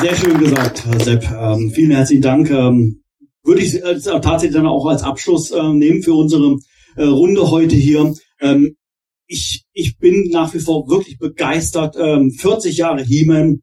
[0.00, 1.24] Sehr schön gesagt, Sepp.
[1.32, 2.48] Ähm, vielen herzlichen Dank.
[2.50, 3.02] Ähm,
[3.42, 6.58] würde ich äh, tatsächlich dann auch als Abschluss äh, nehmen für unsere
[6.94, 8.14] äh, Runde heute hier.
[8.40, 8.76] Ähm,
[9.26, 11.96] ich, ich bin nach wie vor wirklich begeistert.
[11.98, 13.62] Ähm, 40 Jahre He-Man.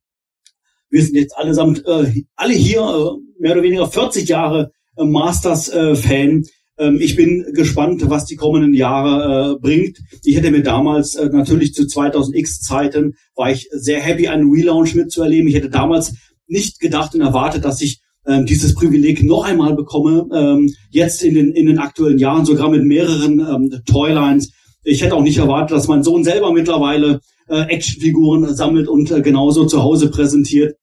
[0.89, 6.43] Wir sind jetzt allesamt, äh, alle hier, äh, mehr oder weniger 40 Jahre äh, Masters-Fan.
[6.79, 9.99] Ähm, ich bin gespannt, was die kommenden Jahre äh, bringt.
[10.23, 14.95] Ich hätte mir damals äh, natürlich zu 2000X Zeiten war ich sehr happy, einen Relaunch
[14.95, 15.47] mitzuerleben.
[15.47, 16.13] Ich hätte damals
[16.47, 21.33] nicht gedacht und erwartet, dass ich ähm, dieses Privileg noch einmal bekomme, ähm, jetzt in
[21.33, 24.51] den, in den aktuellen Jahren, sogar mit mehreren ähm, Toylines.
[24.83, 29.21] Ich hätte auch nicht erwartet, dass mein Sohn selber mittlerweile äh, Actionfiguren sammelt und äh,
[29.21, 30.75] genauso zu Hause präsentiert.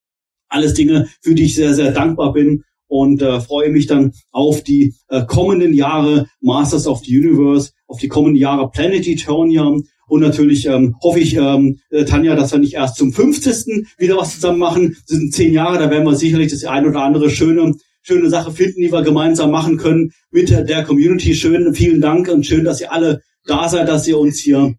[0.55, 4.63] Alles Dinge, für die ich sehr, sehr dankbar bin und äh, freue mich dann auf
[4.63, 9.75] die äh, kommenden Jahre Masters of the Universe, auf die kommenden Jahre Planet Eternia
[10.07, 13.85] und natürlich ähm, hoffe ich, ähm, äh, Tanja, dass wir nicht erst zum 50.
[13.97, 14.95] wieder was zusammen machen.
[15.09, 18.51] Das sind zehn Jahre, da werden wir sicherlich das ein oder andere schöne, schöne Sache
[18.51, 21.35] finden, die wir gemeinsam machen können mit der Community.
[21.35, 24.75] Schön, vielen Dank und schön, dass ihr alle da seid, dass ihr uns hier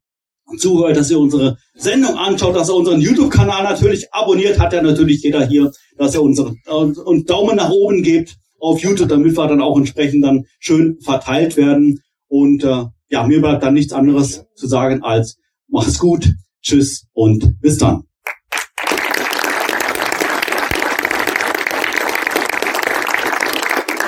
[0.59, 5.23] zuhört, dass ihr unsere Sendung anschaut, dass ihr unseren YouTube-Kanal natürlich abonniert, hat ja natürlich
[5.23, 9.49] jeder hier, dass ihr unsere und, und Daumen nach oben gebt auf YouTube, damit wir
[9.49, 12.01] dann auch entsprechend dann schön verteilt werden.
[12.29, 15.39] Und äh, ja, mir bleibt dann nichts anderes zu sagen als
[15.69, 16.33] mach's gut,
[16.63, 18.05] tschüss und bis dann.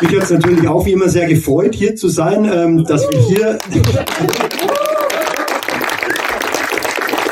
[0.01, 3.21] Mich hat es natürlich auch wie immer sehr gefreut, hier zu sein, ähm, dass wir
[3.27, 3.59] hier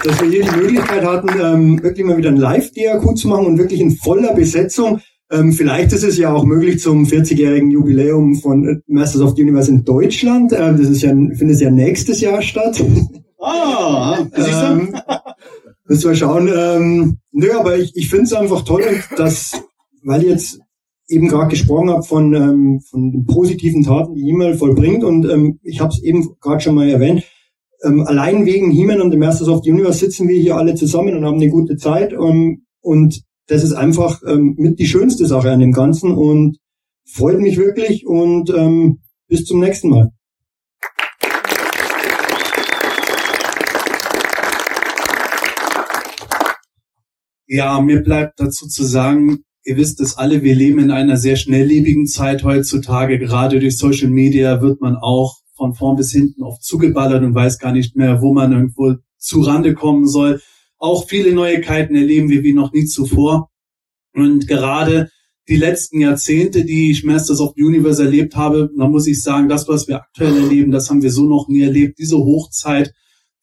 [0.07, 3.59] dass wir hier die Möglichkeit hatten, ähm, wirklich mal wieder ein Live-DRQ zu machen und
[3.59, 5.01] wirklich in voller Besetzung.
[5.33, 9.71] Ähm, vielleicht ist es ja auch möglich zum 40-jährigen Jubiläum von Masters of the Universe
[9.71, 10.53] in Deutschland.
[10.53, 12.83] Ähm, das ist ja, findet ja nächstes Jahr statt.
[13.39, 14.97] Ah, ähm,
[15.87, 16.49] müssen wir schauen.
[16.49, 18.83] Ähm, nö, aber ich, ich finde es einfach toll,
[19.17, 19.53] dass,
[20.03, 20.59] weil ihr jetzt
[21.07, 25.61] eben gerade gesprochen habt von, ähm, von den positiven Taten, die E-Mail vollbringt und ähm,
[25.63, 27.25] ich habe es eben gerade schon mal erwähnt,
[27.83, 31.17] ähm, allein wegen He-Man und dem Masters of the Universe sitzen wir hier alle zusammen
[31.17, 32.13] und haben eine gute Zeit.
[32.13, 36.59] Ähm, und das ist einfach ähm, mit die schönste Sache an dem Ganzen und
[37.05, 40.11] freut mich wirklich und ähm, bis zum nächsten Mal.
[47.49, 51.37] Ja, mir bleibt dazu zu sagen, ihr wisst es alle, wir leben in einer sehr
[51.37, 53.21] schnelllebigen Zeit heutzutage.
[53.21, 57.59] Gerade durch Social Media wird man auch von vorn bis hinten oft zugeballert und weiß
[57.59, 60.41] gar nicht mehr, wo man irgendwo zu Rande kommen soll.
[60.79, 63.51] Auch viele Neuigkeiten erleben wir wie noch nie zuvor.
[64.13, 65.11] Und gerade
[65.49, 69.49] die letzten Jahrzehnte, die ich Masters of the Universe erlebt habe, da muss ich sagen,
[69.49, 71.99] das, was wir aktuell erleben, das haben wir so noch nie erlebt.
[71.99, 72.93] Diese Hochzeit,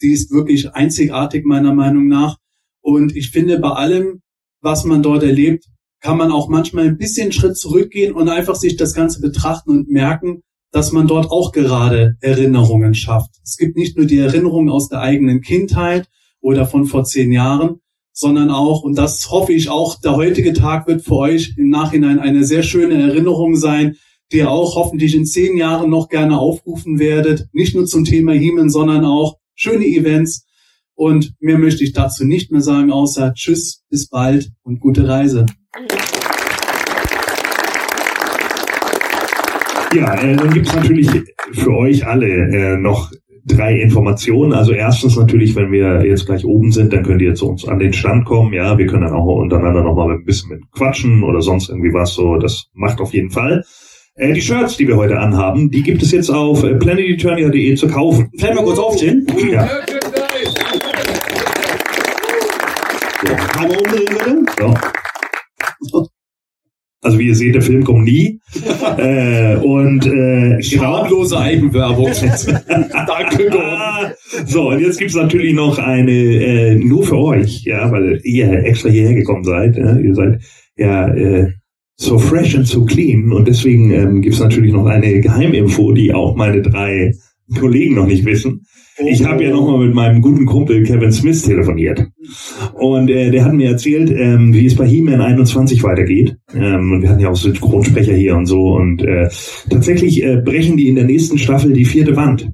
[0.01, 2.37] die ist wirklich einzigartig meiner Meinung nach.
[2.81, 4.21] Und ich finde, bei allem,
[4.61, 5.65] was man dort erlebt,
[6.01, 9.89] kann man auch manchmal ein bisschen Schritt zurückgehen und einfach sich das Ganze betrachten und
[9.89, 10.43] merken,
[10.73, 13.29] dass man dort auch gerade Erinnerungen schafft.
[13.43, 16.09] Es gibt nicht nur die Erinnerungen aus der eigenen Kindheit
[16.41, 17.79] oder von vor zehn Jahren,
[18.11, 22.19] sondern auch, und das hoffe ich auch, der heutige Tag wird für euch im Nachhinein
[22.19, 23.97] eine sehr schöne Erinnerung sein,
[24.31, 27.47] die ihr auch hoffentlich in zehn Jahren noch gerne aufrufen werdet.
[27.53, 30.47] Nicht nur zum Thema Hemen, sondern auch schöne Events.
[30.95, 35.45] Und mehr möchte ich dazu nicht mehr sagen, außer Tschüss, bis bald und gute Reise.
[39.93, 41.07] Ja, äh, dann gibt's natürlich
[41.53, 43.11] für euch alle äh, noch
[43.45, 44.53] drei Informationen.
[44.53, 47.79] Also erstens natürlich, wenn wir jetzt gleich oben sind, dann könnt ihr zu uns an
[47.79, 48.53] den Stand kommen.
[48.53, 51.93] Ja, wir können dann auch untereinander noch mal ein bisschen mit quatschen oder sonst irgendwie
[51.93, 52.37] was so.
[52.37, 53.63] Das macht auf jeden Fall.
[54.15, 57.87] Äh, die Shirts, die wir heute anhaben, die gibt es jetzt auf äh, planeteternia.de zu
[57.87, 58.29] kaufen.
[58.37, 59.27] Vielleicht mal kurz aufstehen.
[59.51, 59.67] Ja.
[63.57, 64.45] Einmal umdrehen bitte.
[64.59, 64.73] So.
[67.03, 68.39] Also wie ihr seht, der Film kommt nie.
[68.97, 70.61] äh, und äh.
[70.79, 72.07] Harmlose Eigenwerbung.
[72.67, 73.61] Danke, Gott.
[73.61, 74.11] Ah,
[74.45, 78.89] so, und jetzt gibt's natürlich noch eine äh, nur für euch, ja, weil ihr extra
[78.89, 79.75] hierher gekommen seid.
[79.75, 80.41] Ja, ihr seid
[80.77, 81.51] ja äh,
[81.97, 86.35] so fresh and so clean und deswegen ähm, gibt's natürlich noch eine Geheiminfo, die auch
[86.35, 87.13] meine drei
[87.59, 88.62] Kollegen noch nicht wissen.
[88.97, 92.05] Ich habe ja nochmal mit meinem guten Kumpel Kevin Smith telefoniert.
[92.73, 96.37] Und äh, der hat mir erzählt, ähm, wie es bei He-Man 21 weitergeht.
[96.53, 98.75] Ähm, und wir hatten ja auch Synchronsprecher hier und so.
[98.75, 99.29] Und äh,
[99.69, 102.51] tatsächlich äh, brechen die in der nächsten Staffel die vierte Wand.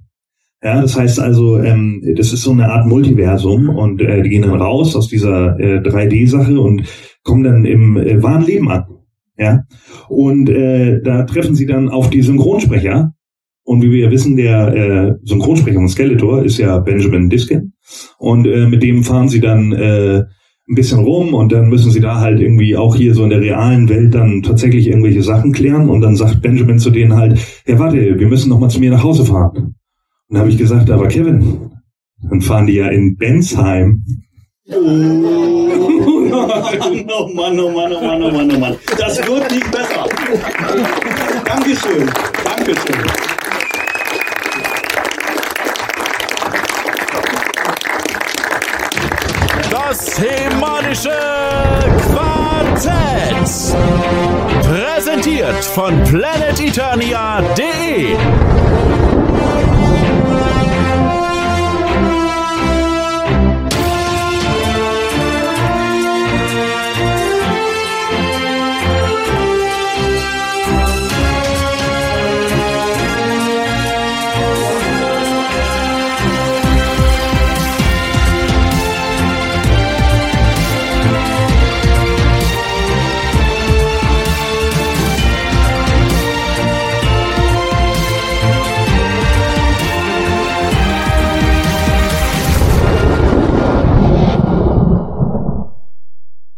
[0.63, 4.41] Ja, das heißt also, ähm, das ist so eine Art Multiversum und äh, die gehen
[4.41, 6.83] dann raus aus dieser äh, 3D-Sache und
[7.23, 8.85] kommen dann im äh, wahren Leben an.
[9.37, 9.63] Ja,
[10.09, 13.13] und äh, da treffen sie dann auf die Synchronsprecher
[13.69, 17.73] und wie wir ja wissen, der äh, Synchronsprecher von Skeletor ist ja Benjamin Diskin.
[18.17, 20.23] Und äh, mit dem fahren sie dann äh,
[20.67, 23.41] ein bisschen rum und dann müssen sie da halt irgendwie auch hier so in der
[23.41, 25.87] realen Welt dann tatsächlich irgendwelche Sachen klären.
[25.87, 28.89] Und dann sagt Benjamin zu denen halt, ja warte, wir müssen noch mal zu mir
[28.89, 29.55] nach Hause fahren.
[29.55, 29.75] Und
[30.29, 31.69] dann habe ich gesagt, aber Kevin,
[32.27, 34.03] dann fahren die ja in Bensheim.
[34.73, 34.79] Oh
[36.41, 38.75] Mann, oh Mann, oh Mann, oh Mann, oh Mann, oh Mann.
[38.97, 40.07] Das wird nicht besser.
[41.45, 42.09] Dankeschön.
[42.43, 43.38] Dankeschön.
[50.09, 51.11] Das Hemanische
[52.11, 53.47] Quartett.
[54.63, 58.17] Präsentiert von planeteternia.de.